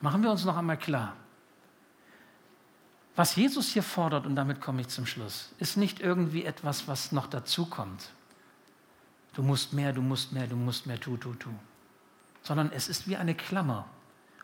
Machen 0.00 0.22
wir 0.22 0.30
uns 0.30 0.44
noch 0.44 0.56
einmal 0.56 0.78
klar, 0.78 1.16
was 3.16 3.36
Jesus 3.36 3.72
hier 3.72 3.82
fordert, 3.82 4.26
und 4.26 4.36
damit 4.36 4.60
komme 4.60 4.80
ich 4.80 4.88
zum 4.88 5.06
Schluss, 5.06 5.50
ist 5.58 5.76
nicht 5.76 6.00
irgendwie 6.00 6.44
etwas, 6.44 6.88
was 6.88 7.12
noch 7.12 7.26
dazukommt. 7.26 8.10
Du 9.34 9.42
musst 9.42 9.72
mehr, 9.72 9.92
du 9.92 10.02
musst 10.02 10.32
mehr, 10.32 10.46
du 10.46 10.56
musst 10.56 10.86
mehr, 10.86 10.98
tu, 10.98 11.16
tu, 11.16 11.34
tu. 11.34 11.50
Sondern 12.42 12.72
es 12.72 12.88
ist 12.88 13.08
wie 13.08 13.16
eine 13.16 13.34
Klammer, 13.34 13.86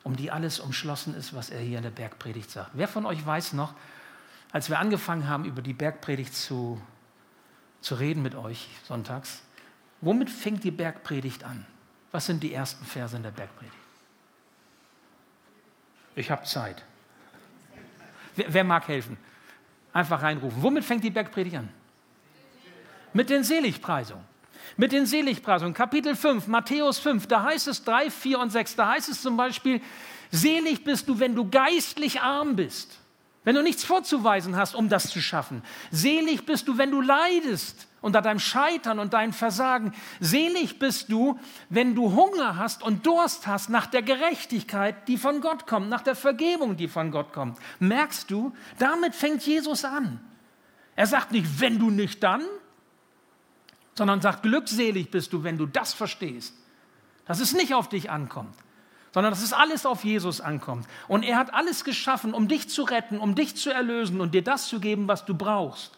um 0.02 0.16
die 0.16 0.31
alles 0.31 0.61
umschlossen 0.61 1.14
ist, 1.14 1.35
was 1.35 1.50
er 1.50 1.61
hier 1.61 1.79
in 1.79 1.85
der 1.85 1.90
Bergpredigt 1.90 2.50
sagt. 2.50 2.70
Wer 2.74 2.88
von 2.88 3.07
euch 3.07 3.24
weiß 3.24 3.55
noch, 3.55 3.74
als 4.52 4.68
wir 4.68 4.79
angefangen 4.79 5.29
haben, 5.29 5.44
über 5.44 5.62
die 5.62 5.72
Bergpredigt 5.72 6.35
zu, 6.35 6.81
zu 7.81 7.96
reden 7.96 8.22
mit 8.22 8.35
euch 8.35 8.68
sonntags, 8.87 9.42
womit 10.00 10.31
fängt 10.31 10.64
die 10.64 10.70
Bergpredigt 10.70 11.44
an? 11.44 11.66
Was 12.12 12.26
sind 12.26 12.42
die 12.42 12.55
ersten 12.55 12.85
Verse 12.85 13.16
in 13.16 13.22
der 13.22 13.33
Bergpredigt? 13.33 13.74
Ich 16.14 16.31
habe 16.31 16.44
Zeit. 16.44 16.85
Wer, 18.37 18.53
wer 18.53 18.64
mag 18.64 18.87
helfen? 18.87 19.16
Einfach 19.92 20.22
reinrufen. 20.22 20.62
Womit 20.62 20.85
fängt 20.85 21.03
die 21.03 21.11
Bergpredigt 21.11 21.57
an? 21.57 21.68
Mit 23.12 23.31
den 23.31 23.42
Seligpreisungen. 23.42 24.25
Mit 24.77 24.92
den 24.92 25.07
Seligpreisungen. 25.07 25.75
Kapitel 25.75 26.14
5, 26.14 26.46
Matthäus 26.49 26.99
5, 26.99 27.27
da 27.27 27.44
heißt 27.44 27.68
es 27.68 27.83
3, 27.85 28.11
4 28.11 28.38
und 28.38 28.51
6, 28.51 28.77
da 28.77 28.88
heißt 28.88 29.09
es 29.09 29.22
zum 29.22 29.37
Beispiel, 29.37 29.81
selig 30.31 30.85
bist 30.85 31.09
du, 31.09 31.18
wenn 31.18 31.35
du 31.35 31.49
geistlich 31.49 32.20
arm 32.20 32.57
bist. 32.57 32.99
Wenn 33.44 33.55
du 33.55 33.62
nichts 33.62 33.85
vorzuweisen 33.85 34.57
hast, 34.57 34.75
um 34.75 34.88
das 34.88 35.09
zu 35.09 35.20
schaffen. 35.20 35.62
Selig 35.90 36.44
bist 36.44 36.66
du, 36.66 36.79
wenn 36.79 36.90
du 36.90 37.01
leidest 37.01 37.87
unter 38.07 38.23
deinem 38.23 38.38
Scheitern 38.38 39.01
und 39.01 39.14
deinem 39.14 39.33
Versagen. 39.33 39.92
Selig 40.21 40.79
bist 40.79 41.11
du, 41.11 41.40
wenn 41.71 41.97
du 41.97 42.14
Hunger 42.14 42.57
hast 42.57 42.85
und 42.85 43.05
Durst 43.05 43.49
hast 43.49 43.69
nach 43.69 43.87
der 43.87 44.03
Gerechtigkeit, 44.03 45.09
die 45.09 45.16
von 45.16 45.40
Gott 45.40 45.66
kommt, 45.66 45.88
nach 45.88 46.03
der 46.03 46.14
Vergebung, 46.14 46.77
die 46.77 46.87
von 46.87 47.11
Gott 47.11 47.33
kommt. 47.33 47.59
Merkst 47.81 48.31
du, 48.31 48.55
damit 48.79 49.16
fängt 49.16 49.45
Jesus 49.45 49.85
an. 49.85 50.21
Er 50.95 51.09
sagt 51.09 51.33
nicht, 51.33 51.59
wenn 51.59 51.81
du 51.81 51.90
nicht 51.90 52.23
dann, 52.23 52.42
sondern 53.97 54.21
sagt, 54.21 54.45
glückselig 54.45 55.11
bist 55.11 55.33
du, 55.33 55.42
wenn 55.42 55.59
du 55.59 55.66
das 55.66 55.92
verstehst, 55.92 56.55
dass 57.25 57.40
es 57.40 57.55
nicht 57.55 57.75
auf 57.75 57.88
dich 57.88 58.09
ankommt 58.09 58.55
sondern 59.12 59.33
dass 59.33 59.42
es 59.42 59.55
alles 59.55 59.87
auf 59.87 60.05
Jesus 60.05 60.42
ankommt. 60.42 60.87
Und 61.09 61.23
er 61.23 61.38
hat 61.38 61.55
alles 61.55 61.85
geschaffen, 61.85 62.35
um 62.35 62.49
dich 62.49 62.69
zu 62.69 62.83
retten, 62.83 63.19
um 63.19 63.35
dich 63.35 63.57
zu 63.57 63.71
erlösen 63.71 64.21
und 64.21 64.35
dir 64.35 64.45
das 64.45 64.69
zu 64.69 64.79
geben, 64.79 65.09
was 65.09 65.25
du 65.25 65.35
brauchst. 65.35 65.97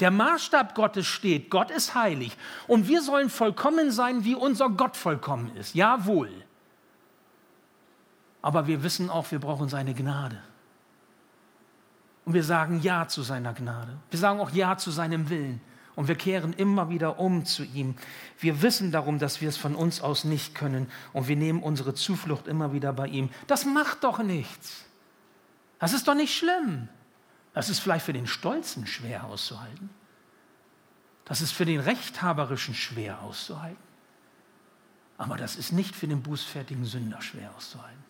Der 0.00 0.10
Maßstab 0.10 0.74
Gottes 0.74 1.06
steht, 1.06 1.50
Gott 1.50 1.70
ist 1.70 1.94
heilig 1.94 2.36
und 2.66 2.88
wir 2.88 3.02
sollen 3.02 3.30
vollkommen 3.30 3.90
sein, 3.90 4.24
wie 4.24 4.34
unser 4.34 4.70
Gott 4.70 4.96
vollkommen 4.96 5.54
ist. 5.56 5.74
Jawohl. 5.74 6.30
Aber 8.42 8.66
wir 8.66 8.82
wissen 8.82 9.10
auch, 9.10 9.30
wir 9.30 9.40
brauchen 9.40 9.68
seine 9.68 9.94
Gnade. 9.94 10.40
Und 12.24 12.34
wir 12.34 12.44
sagen 12.44 12.80
Ja 12.82 13.08
zu 13.08 13.22
seiner 13.22 13.54
Gnade. 13.54 13.96
Wir 14.10 14.18
sagen 14.18 14.40
auch 14.40 14.50
Ja 14.50 14.76
zu 14.76 14.90
seinem 14.90 15.30
Willen. 15.30 15.60
Und 15.96 16.06
wir 16.06 16.14
kehren 16.14 16.52
immer 16.52 16.90
wieder 16.90 17.18
um 17.18 17.44
zu 17.44 17.64
ihm. 17.64 17.96
Wir 18.38 18.62
wissen 18.62 18.92
darum, 18.92 19.18
dass 19.18 19.40
wir 19.40 19.48
es 19.48 19.56
von 19.56 19.74
uns 19.74 20.00
aus 20.00 20.22
nicht 20.22 20.54
können. 20.54 20.88
Und 21.12 21.26
wir 21.26 21.34
nehmen 21.34 21.60
unsere 21.62 21.94
Zuflucht 21.94 22.46
immer 22.46 22.72
wieder 22.72 22.92
bei 22.92 23.08
ihm. 23.08 23.30
Das 23.48 23.64
macht 23.64 24.04
doch 24.04 24.18
nichts. 24.20 24.84
Das 25.80 25.92
ist 25.92 26.06
doch 26.06 26.14
nicht 26.14 26.36
schlimm. 26.36 26.88
Das 27.58 27.68
ist 27.68 27.80
vielleicht 27.80 28.06
für 28.06 28.12
den 28.12 28.28
Stolzen 28.28 28.86
schwer 28.86 29.24
auszuhalten. 29.24 29.90
Das 31.24 31.40
ist 31.40 31.50
für 31.50 31.64
den 31.64 31.80
Rechthaberischen 31.80 32.72
schwer 32.72 33.20
auszuhalten. 33.20 33.82
Aber 35.16 35.36
das 35.36 35.56
ist 35.56 35.72
nicht 35.72 35.96
für 35.96 36.06
den 36.06 36.22
bußfertigen 36.22 36.84
Sünder 36.84 37.20
schwer 37.20 37.52
auszuhalten. 37.56 38.04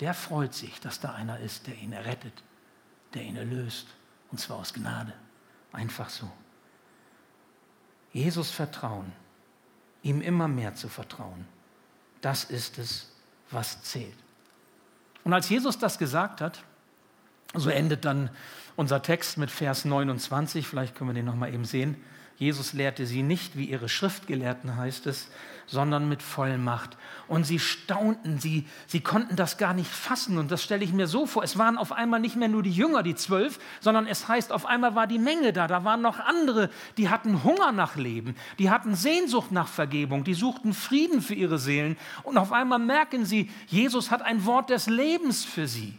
der 0.00 0.12
freut 0.12 0.52
sich, 0.52 0.78
dass 0.78 1.00
da 1.00 1.14
einer 1.14 1.40
ist, 1.40 1.66
der 1.66 1.74
ihn 1.78 1.94
errettet, 1.94 2.44
der 3.14 3.22
ihn 3.22 3.36
erlöst. 3.36 3.86
Und 4.30 4.40
zwar 4.40 4.58
aus 4.58 4.74
Gnade. 4.74 5.14
Einfach 5.72 6.10
so. 6.10 6.30
Jesus 8.12 8.50
vertrauen, 8.50 9.10
ihm 10.02 10.20
immer 10.20 10.48
mehr 10.48 10.74
zu 10.74 10.90
vertrauen, 10.90 11.48
das 12.20 12.44
ist 12.44 12.76
es, 12.76 13.10
was 13.50 13.82
zählt. 13.84 14.18
Und 15.24 15.32
als 15.32 15.48
Jesus 15.48 15.78
das 15.78 15.96
gesagt 15.96 16.42
hat, 16.42 16.62
so 17.56 17.70
endet 17.70 18.04
dann 18.04 18.30
unser 18.76 19.02
Text 19.02 19.38
mit 19.38 19.50
Vers 19.50 19.84
29, 19.84 20.66
vielleicht 20.66 20.94
können 20.94 21.10
wir 21.10 21.14
den 21.14 21.24
noch 21.24 21.36
mal 21.36 21.52
eben 21.52 21.64
sehen. 21.64 21.96
Jesus 22.38 22.74
lehrte 22.74 23.06
sie 23.06 23.22
nicht, 23.22 23.56
wie 23.56 23.64
ihre 23.64 23.88
Schriftgelehrten 23.88 24.76
heißt 24.76 25.06
es, 25.06 25.30
sondern 25.66 26.06
mit 26.06 26.22
Vollmacht. 26.22 26.98
Und 27.28 27.44
sie 27.44 27.58
staunten, 27.58 28.38
sie, 28.38 28.66
sie 28.86 29.00
konnten 29.00 29.36
das 29.36 29.56
gar 29.56 29.72
nicht 29.72 29.90
fassen. 29.90 30.36
Und 30.36 30.50
das 30.50 30.62
stelle 30.62 30.84
ich 30.84 30.92
mir 30.92 31.06
so 31.06 31.26
vor. 31.26 31.42
Es 31.42 31.56
waren 31.56 31.78
auf 31.78 31.92
einmal 31.92 32.20
nicht 32.20 32.36
mehr 32.36 32.48
nur 32.48 32.62
die 32.62 32.70
Jünger, 32.70 33.02
die 33.02 33.14
zwölf, 33.14 33.58
sondern 33.80 34.06
es 34.06 34.28
heißt, 34.28 34.52
auf 34.52 34.66
einmal 34.66 34.94
war 34.94 35.06
die 35.06 35.18
Menge 35.18 35.54
da. 35.54 35.66
Da 35.66 35.84
waren 35.84 36.02
noch 36.02 36.20
andere, 36.20 36.68
die 36.98 37.08
hatten 37.08 37.42
Hunger 37.42 37.72
nach 37.72 37.96
Leben, 37.96 38.36
die 38.58 38.68
hatten 38.68 38.94
Sehnsucht 38.94 39.50
nach 39.50 39.68
Vergebung, 39.68 40.22
die 40.22 40.34
suchten 40.34 40.74
Frieden 40.74 41.22
für 41.22 41.34
ihre 41.34 41.58
Seelen. 41.58 41.96
Und 42.22 42.36
auf 42.36 42.52
einmal 42.52 42.78
merken 42.78 43.24
sie, 43.24 43.50
Jesus 43.66 44.10
hat 44.10 44.20
ein 44.20 44.44
Wort 44.44 44.68
des 44.68 44.88
Lebens 44.88 45.42
für 45.42 45.66
sie. 45.66 45.98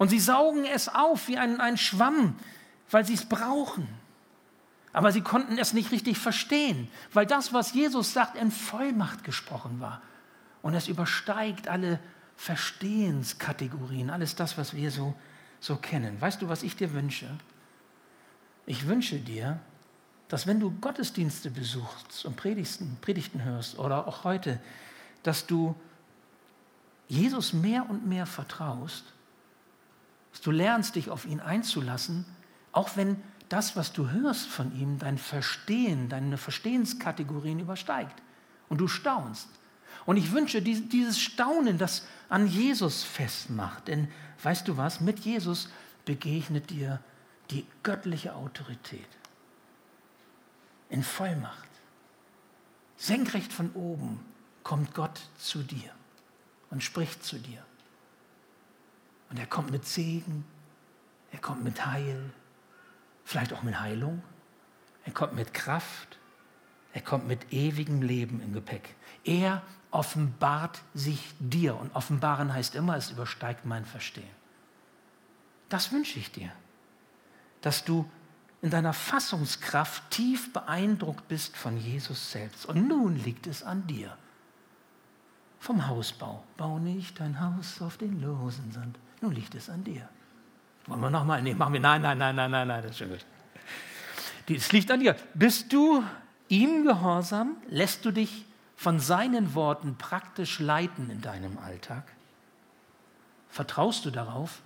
Und 0.00 0.08
sie 0.08 0.18
saugen 0.18 0.64
es 0.64 0.88
auf 0.88 1.28
wie 1.28 1.36
ein, 1.36 1.60
ein 1.60 1.76
Schwamm, 1.76 2.34
weil 2.90 3.04
sie 3.04 3.12
es 3.12 3.26
brauchen. 3.26 3.86
Aber 4.94 5.12
sie 5.12 5.20
konnten 5.20 5.58
es 5.58 5.74
nicht 5.74 5.92
richtig 5.92 6.16
verstehen, 6.16 6.88
weil 7.12 7.26
das, 7.26 7.52
was 7.52 7.74
Jesus 7.74 8.14
sagt, 8.14 8.34
in 8.34 8.50
Vollmacht 8.50 9.24
gesprochen 9.24 9.78
war. 9.78 10.00
Und 10.62 10.72
es 10.72 10.88
übersteigt 10.88 11.68
alle 11.68 12.00
Verstehenskategorien, 12.36 14.08
alles 14.08 14.36
das, 14.36 14.56
was 14.56 14.72
wir 14.72 14.90
so, 14.90 15.12
so 15.60 15.76
kennen. 15.76 16.18
Weißt 16.18 16.40
du, 16.40 16.48
was 16.48 16.62
ich 16.62 16.76
dir 16.76 16.94
wünsche? 16.94 17.28
Ich 18.64 18.86
wünsche 18.88 19.18
dir, 19.18 19.60
dass 20.28 20.46
wenn 20.46 20.60
du 20.60 20.70
Gottesdienste 20.80 21.50
besuchst 21.50 22.24
und 22.24 22.36
Predigten, 22.36 22.96
Predigten 23.02 23.44
hörst 23.44 23.78
oder 23.78 24.08
auch 24.08 24.24
heute, 24.24 24.60
dass 25.24 25.46
du 25.46 25.74
Jesus 27.06 27.52
mehr 27.52 27.84
und 27.90 28.06
mehr 28.06 28.24
vertraust 28.24 29.04
dass 30.30 30.40
du 30.40 30.50
lernst, 30.50 30.96
dich 30.96 31.10
auf 31.10 31.26
ihn 31.26 31.40
einzulassen, 31.40 32.24
auch 32.72 32.96
wenn 32.96 33.22
das, 33.48 33.76
was 33.76 33.92
du 33.92 34.10
hörst 34.10 34.46
von 34.46 34.74
ihm, 34.78 34.98
dein 34.98 35.18
Verstehen, 35.18 36.08
deine 36.08 36.36
Verstehenskategorien 36.36 37.58
übersteigt. 37.58 38.22
Und 38.68 38.78
du 38.78 38.86
staunst. 38.86 39.48
Und 40.06 40.16
ich 40.16 40.32
wünsche 40.32 40.62
dieses 40.62 41.20
Staunen, 41.20 41.76
das 41.76 42.06
an 42.28 42.46
Jesus 42.46 43.02
festmacht. 43.02 43.88
Denn 43.88 44.08
weißt 44.42 44.66
du 44.68 44.76
was, 44.76 45.00
mit 45.00 45.18
Jesus 45.20 45.68
begegnet 46.04 46.70
dir 46.70 47.00
die 47.50 47.66
göttliche 47.82 48.34
Autorität. 48.34 49.08
In 50.88 51.02
Vollmacht. 51.02 51.68
Senkrecht 52.96 53.52
von 53.52 53.72
oben 53.72 54.20
kommt 54.62 54.94
Gott 54.94 55.20
zu 55.38 55.62
dir 55.62 55.90
und 56.70 56.84
spricht 56.84 57.24
zu 57.24 57.38
dir. 57.38 57.64
Und 59.30 59.38
er 59.38 59.46
kommt 59.46 59.70
mit 59.70 59.86
Segen, 59.86 60.44
er 61.32 61.38
kommt 61.38 61.64
mit 61.64 61.86
Heil, 61.86 62.30
vielleicht 63.24 63.52
auch 63.52 63.62
mit 63.62 63.80
Heilung, 63.80 64.22
er 65.04 65.12
kommt 65.12 65.34
mit 65.34 65.54
Kraft, 65.54 66.18
er 66.92 67.00
kommt 67.00 67.28
mit 67.28 67.52
ewigem 67.52 68.02
Leben 68.02 68.40
im 68.42 68.52
Gepäck. 68.52 68.96
Er 69.24 69.62
offenbart 69.92 70.82
sich 70.94 71.32
dir 71.38 71.76
und 71.76 71.94
offenbaren 71.94 72.52
heißt 72.52 72.74
immer, 72.74 72.96
es 72.96 73.10
übersteigt 73.10 73.64
mein 73.64 73.84
Verstehen. 73.84 74.28
Das 75.68 75.92
wünsche 75.92 76.18
ich 76.18 76.32
dir, 76.32 76.50
dass 77.60 77.84
du 77.84 78.10
in 78.62 78.70
deiner 78.70 78.92
Fassungskraft 78.92 80.10
tief 80.10 80.52
beeindruckt 80.52 81.28
bist 81.28 81.56
von 81.56 81.78
Jesus 81.78 82.32
selbst. 82.32 82.66
Und 82.66 82.88
nun 82.88 83.16
liegt 83.16 83.46
es 83.46 83.62
an 83.62 83.86
dir. 83.86 84.16
Vom 85.58 85.86
Hausbau. 85.86 86.42
Bau 86.56 86.78
nicht 86.78 87.20
dein 87.20 87.40
Haus 87.40 87.80
auf 87.80 87.96
den 87.96 88.20
losen 88.20 88.72
Sand, 88.72 88.98
nun 89.20 89.32
liegt 89.32 89.54
es 89.54 89.68
an 89.68 89.84
dir. 89.84 90.08
Wollen 90.86 91.00
wir 91.00 91.10
nochmal? 91.10 91.42
Nee, 91.42 91.54
machen 91.54 91.74
wir. 91.74 91.80
Nein, 91.80 92.02
nein, 92.02 92.18
nein, 92.18 92.34
nein, 92.34 92.50
nein, 92.50 92.68
nein, 92.68 92.82
das 92.82 92.92
ist 92.92 92.98
schon 92.98 93.10
gut. 93.10 93.24
Es 94.48 94.72
liegt 94.72 94.90
an 94.90 95.00
dir. 95.00 95.14
Bist 95.34 95.72
du 95.72 96.02
ihm 96.48 96.84
gehorsam? 96.84 97.56
Lässt 97.68 98.04
du 98.04 98.10
dich 98.10 98.44
von 98.76 98.98
seinen 98.98 99.54
Worten 99.54 99.96
praktisch 99.96 100.58
leiten 100.58 101.10
in 101.10 101.20
deinem 101.20 101.58
Alltag? 101.58 102.04
Vertraust 103.48 104.04
du 104.04 104.10
darauf, 104.10 104.62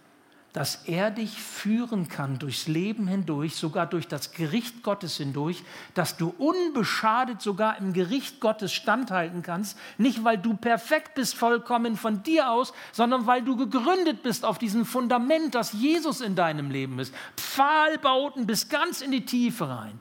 dass 0.54 0.84
er 0.86 1.10
dich 1.10 1.42
führen 1.42 2.08
kann 2.08 2.38
durchs 2.38 2.68
Leben 2.68 3.08
hindurch, 3.08 3.56
sogar 3.56 3.86
durch 3.86 4.06
das 4.06 4.30
Gericht 4.30 4.84
Gottes 4.84 5.16
hindurch, 5.16 5.64
dass 5.94 6.16
du 6.16 6.32
unbeschadet 6.38 7.42
sogar 7.42 7.76
im 7.78 7.92
Gericht 7.92 8.38
Gottes 8.38 8.72
standhalten 8.72 9.42
kannst, 9.42 9.76
nicht 9.98 10.22
weil 10.22 10.38
du 10.38 10.54
perfekt 10.54 11.16
bist, 11.16 11.34
vollkommen 11.34 11.96
von 11.96 12.22
dir 12.22 12.50
aus, 12.50 12.72
sondern 12.92 13.26
weil 13.26 13.42
du 13.42 13.56
gegründet 13.56 14.22
bist 14.22 14.44
auf 14.44 14.58
diesem 14.58 14.86
Fundament, 14.86 15.56
das 15.56 15.72
Jesus 15.72 16.20
in 16.20 16.36
deinem 16.36 16.70
Leben 16.70 17.00
ist. 17.00 17.12
Pfahlbauten 17.36 18.46
bis 18.46 18.68
ganz 18.68 19.00
in 19.00 19.10
die 19.10 19.26
Tiefe 19.26 19.68
rein. 19.68 19.98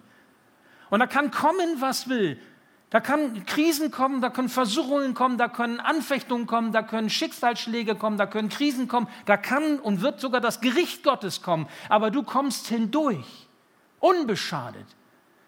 Und 0.91 0.99
da 0.99 1.07
kann 1.07 1.31
kommen, 1.31 1.81
was 1.81 2.07
will. 2.07 2.39
Da 2.93 2.99
können 2.99 3.43
Krisen 3.47 3.89
kommen, 3.89 4.21
da 4.21 4.29
können 4.29 4.49
Versuchungen 4.49 5.15
kommen, 5.15 5.39
da 5.39 5.47
können 5.47 5.79
Anfechtungen 5.79 6.45
kommen, 6.45 6.71
da 6.71 6.83
können 6.83 7.09
Schicksalsschläge 7.09 7.95
kommen, 7.95 8.19
da 8.19 8.27
können 8.27 8.49
Krisen 8.49 8.87
kommen, 8.87 9.07
da 9.25 9.35
kann 9.35 9.79
und 9.79 10.01
wird 10.01 10.21
sogar 10.21 10.41
das 10.41 10.61
Gericht 10.61 11.01
Gottes 11.01 11.41
kommen. 11.41 11.67
Aber 11.89 12.11
du 12.11 12.21
kommst 12.21 12.67
hindurch, 12.67 13.47
unbeschadet. 13.99 14.85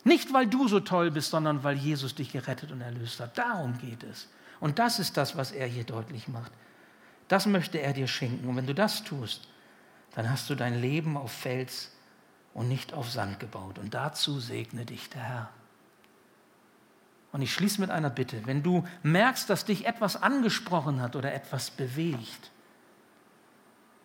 Nicht, 0.03 0.33
weil 0.33 0.47
du 0.47 0.67
so 0.67 0.79
toll 0.79 1.11
bist, 1.11 1.29
sondern 1.29 1.63
weil 1.63 1.77
Jesus 1.77 2.15
dich 2.15 2.31
gerettet 2.31 2.71
und 2.71 2.81
erlöst 2.81 3.19
hat. 3.19 3.37
Darum 3.37 3.77
geht 3.77 4.01
es. 4.01 4.27
Und 4.59 4.79
das 4.79 4.97
ist 4.97 5.15
das, 5.15 5.37
was 5.37 5.51
er 5.51 5.67
hier 5.67 5.83
deutlich 5.83 6.27
macht. 6.27 6.51
Das 7.27 7.45
möchte 7.45 7.77
er 7.79 7.93
dir 7.93 8.07
schenken. 8.07 8.49
Und 8.49 8.55
wenn 8.55 8.65
du 8.65 8.73
das 8.73 9.03
tust, 9.03 9.47
dann 10.15 10.31
hast 10.31 10.49
du 10.49 10.55
dein 10.55 10.81
Leben 10.81 11.15
auf 11.15 11.31
Fels 11.31 11.91
und 12.55 12.69
nicht 12.69 12.91
auf 12.95 13.11
Sand 13.11 13.39
gebaut. 13.39 13.77
Und 13.77 13.93
dazu 13.93 14.39
segne 14.39 14.83
dich 14.83 15.11
der 15.11 15.21
Herr. 15.21 15.49
Und 17.35 17.41
ich 17.41 17.53
schließe 17.53 17.81
mit 17.81 17.89
einer 17.89 18.09
Bitte. 18.09 18.45
Wenn 18.45 18.63
du 18.63 18.85
merkst, 19.03 19.49
dass 19.49 19.65
dich 19.65 19.85
etwas 19.85 20.23
angesprochen 20.23 21.01
hat 21.01 21.17
oder 21.17 21.33
etwas 21.33 21.69
bewegt, 21.69 22.49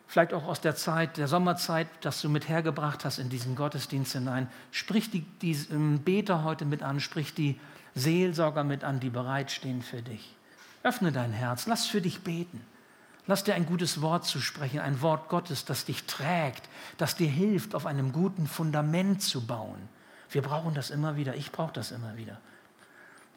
vielleicht 0.09 0.35
auch 0.35 0.47
aus 0.49 0.61
der 0.61 0.75
Zeit, 0.75 1.17
der 1.17 1.29
Sommerzeit, 1.29 1.87
das 2.01 2.21
du 2.23 2.29
mit 2.29 2.49
hergebracht 2.49 3.05
hast 3.05 3.21
in 3.21 3.29
diesen 3.29 3.55
Gottesdienst 3.55 4.15
hinein, 4.15 4.49
sprich 4.73 5.13
die, 5.13 5.21
die 5.21 5.55
Beter 6.05 6.43
heute 6.43 6.65
mit 6.65 6.83
an, 6.83 6.99
sprich 6.99 7.33
die 7.33 7.61
Seelsorger 7.95 8.65
mit 8.65 8.83
an, 8.83 8.99
die 8.99 9.11
bereitstehen 9.11 9.83
für 9.83 10.03
dich. 10.03 10.35
Öffne 10.83 11.13
dein 11.13 11.31
Herz, 11.31 11.69
lass 11.69 11.87
für 11.87 12.01
dich 12.01 12.23
beten. 12.23 12.61
Lass 13.29 13.45
dir 13.45 13.55
ein 13.55 13.65
gutes 13.65 14.03
Wort 14.03 14.25
zu 14.25 14.41
sprechen, 14.41 14.81
ein 14.81 15.03
Wort 15.03 15.29
Gottes, 15.29 15.65
das 15.65 15.85
dich 15.85 16.03
trägt, 16.03 16.69
das 16.99 17.15
dir 17.15 17.29
hilft, 17.29 17.77
auf 17.77 17.87
einem 17.87 18.11
guten 18.11 18.49
Fundament 18.49 19.23
zu 19.23 19.47
bauen. 19.47 19.89
Wir 20.31 20.43
brauchen 20.43 20.75
das 20.75 20.91
immer 20.91 21.15
wieder, 21.15 21.37
ich 21.37 21.53
brauche 21.53 21.73
das 21.73 21.93
immer 21.93 22.17
wieder. 22.17 22.41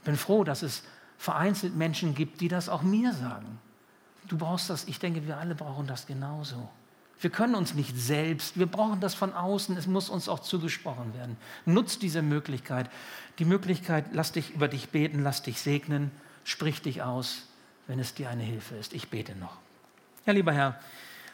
Ich 0.04 0.06
bin 0.06 0.18
froh, 0.18 0.44
dass 0.44 0.64
es 0.64 0.84
vereinzelt 1.18 1.78
Menschen 1.78 2.14
gibt, 2.14 2.42
die 2.42 2.50
das 2.50 2.68
auch 2.68 2.82
mir 2.82 3.14
sagen. 3.14 3.58
Du 4.28 4.38
brauchst 4.38 4.70
das, 4.70 4.84
ich 4.90 5.00
denke, 5.00 5.26
wir 5.26 5.38
alle 5.38 5.56
brauchen 5.56 5.88
das 5.88 6.08
genauso. 6.08 6.70
Wir 7.22 7.30
können 7.30 7.56
uns 7.56 7.74
nicht 7.74 7.98
selbst, 7.98 8.60
wir 8.60 8.66
brauchen 8.66 9.00
das 9.00 9.14
von 9.14 9.32
außen, 9.32 9.78
es 9.78 9.88
muss 9.88 10.10
uns 10.10 10.28
auch 10.28 10.40
zugesprochen 10.40 11.14
werden. 11.14 11.38
Nutz 11.66 12.00
diese 12.00 12.22
Möglichkeit. 12.22 12.90
Die 13.40 13.46
Möglichkeit, 13.46 14.08
lass 14.12 14.34
dich 14.34 14.54
über 14.54 14.68
dich 14.68 14.90
beten, 14.90 15.24
lass 15.24 15.42
dich 15.42 15.62
segnen, 15.62 16.12
sprich 16.44 16.82
dich 16.82 17.02
aus, 17.02 17.44
wenn 17.88 17.98
es 17.98 18.14
dir 18.14 18.30
eine 18.30 18.44
Hilfe 18.44 18.76
ist. 18.76 18.94
Ich 18.94 19.08
bete 19.08 19.38
noch. 19.38 19.56
Ja, 20.26 20.34
lieber 20.34 20.52
Herr, 20.52 20.78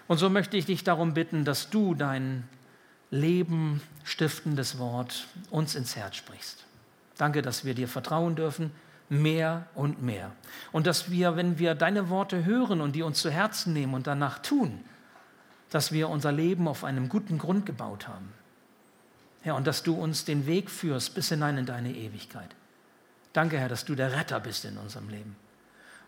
und 0.08 0.20
so 0.20 0.30
möchte 0.30 0.58
ich 0.58 0.68
dich 0.68 0.84
darum 0.84 1.16
bitten, 1.16 1.44
dass 1.44 1.72
du 1.72 1.96
dein 1.96 2.48
Leben 3.10 3.82
stiftendes 4.04 4.78
Wort 4.78 5.26
uns 5.50 5.74
ins 5.74 5.96
Herz 5.96 6.18
sprichst. 6.18 6.69
Danke, 7.20 7.42
dass 7.42 7.66
wir 7.66 7.74
dir 7.74 7.90
vertrauen 7.90 8.38
dürfen, 8.38 8.72
mehr 9.10 9.68
und 9.76 10.02
mehr. 10.02 10.32
Und 10.72 10.88
dass 10.88 11.12
wir, 11.12 11.36
wenn 11.36 11.60
wir 11.60 11.76
deine 11.76 12.10
Worte 12.10 12.46
hören 12.46 12.80
und 12.80 12.96
die 12.96 13.04
uns 13.04 13.20
zu 13.20 13.30
Herzen 13.30 13.74
nehmen 13.74 13.94
und 13.94 14.08
danach 14.08 14.40
tun, 14.40 14.80
dass 15.70 15.92
wir 15.92 16.08
unser 16.08 16.32
Leben 16.32 16.66
auf 16.66 16.86
einem 16.86 17.10
guten 17.10 17.38
Grund 17.38 17.66
gebaut 17.66 18.08
haben. 18.08 18.32
Herr, 19.42 19.56
und 19.56 19.68
dass 19.68 19.84
du 19.84 19.96
uns 19.96 20.24
den 20.24 20.46
Weg 20.46 20.70
führst 20.70 21.14
bis 21.14 21.28
hinein 21.28 21.58
in 21.58 21.66
deine 21.66 21.94
Ewigkeit. 21.94 22.56
Danke, 23.34 23.60
Herr, 23.60 23.68
dass 23.68 23.84
du 23.84 23.96
der 23.96 24.14
Retter 24.14 24.40
bist 24.40 24.64
in 24.64 24.78
unserem 24.78 25.10
Leben. 25.10 25.36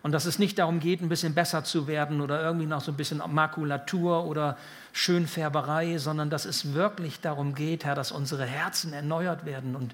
Und 0.04 0.13
dass 0.13 0.24
es 0.24 0.39
nicht 0.39 0.60
darum 0.60 0.80
geht, 0.80 1.02
ein 1.02 1.10
bisschen 1.10 1.34
besser 1.34 1.65
zu 1.65 1.88
werden 1.88 2.21
oder 2.21 2.41
irgendwie 2.41 2.67
noch 2.67 2.80
so 2.82 2.93
ein 2.93 2.97
bisschen 2.97 3.21
Makulatur 3.28 4.24
oder 4.28 4.58
Schönfärberei, 4.93 5.97
sondern 5.97 6.30
dass 6.30 6.45
es 6.45 6.74
wirklich 6.74 7.19
darum 7.19 7.54
geht, 7.54 7.84
Herr, 7.84 7.95
dass 7.95 8.13
unsere 8.13 8.45
Herzen 8.45 8.93
erneuert 8.93 9.45
werden 9.45 9.76
und 9.76 9.93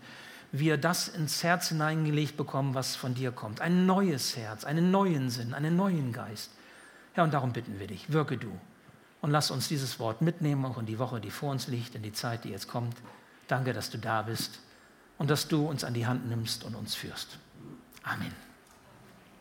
wir 0.51 0.77
das 0.77 1.07
ins 1.07 1.43
Herz 1.43 1.69
hineingelegt 1.69 2.37
bekommen, 2.37 2.73
was 2.73 2.95
von 2.95 3.13
dir 3.13 3.31
kommt. 3.31 3.61
Ein 3.61 3.85
neues 3.85 4.37
Herz, 4.37 4.63
einen 4.63 4.91
neuen 4.91 5.29
Sinn, 5.29 5.53
einen 5.53 5.75
neuen 5.75 6.13
Geist. 6.13 6.51
Herr, 7.13 7.23
und 7.23 7.33
darum 7.33 7.53
bitten 7.53 7.79
wir 7.79 7.87
dich, 7.87 8.11
wirke 8.11 8.37
du. 8.37 8.51
Und 9.21 9.31
lass 9.31 9.51
uns 9.51 9.67
dieses 9.67 9.99
Wort 9.99 10.21
mitnehmen, 10.21 10.65
auch 10.65 10.77
in 10.77 10.85
die 10.85 10.99
Woche, 10.99 11.19
die 11.19 11.31
vor 11.31 11.51
uns 11.51 11.67
liegt, 11.67 11.95
in 11.95 12.03
die 12.03 12.13
Zeit, 12.13 12.43
die 12.43 12.49
jetzt 12.49 12.67
kommt. 12.67 12.95
Danke, 13.47 13.73
dass 13.73 13.89
du 13.89 13.97
da 13.97 14.21
bist 14.21 14.59
und 15.17 15.29
dass 15.29 15.47
du 15.47 15.67
uns 15.67 15.83
an 15.83 15.93
die 15.93 16.05
Hand 16.05 16.27
nimmst 16.27 16.63
und 16.63 16.75
uns 16.75 16.95
führst. 16.95 17.39
Amen. 18.03 18.46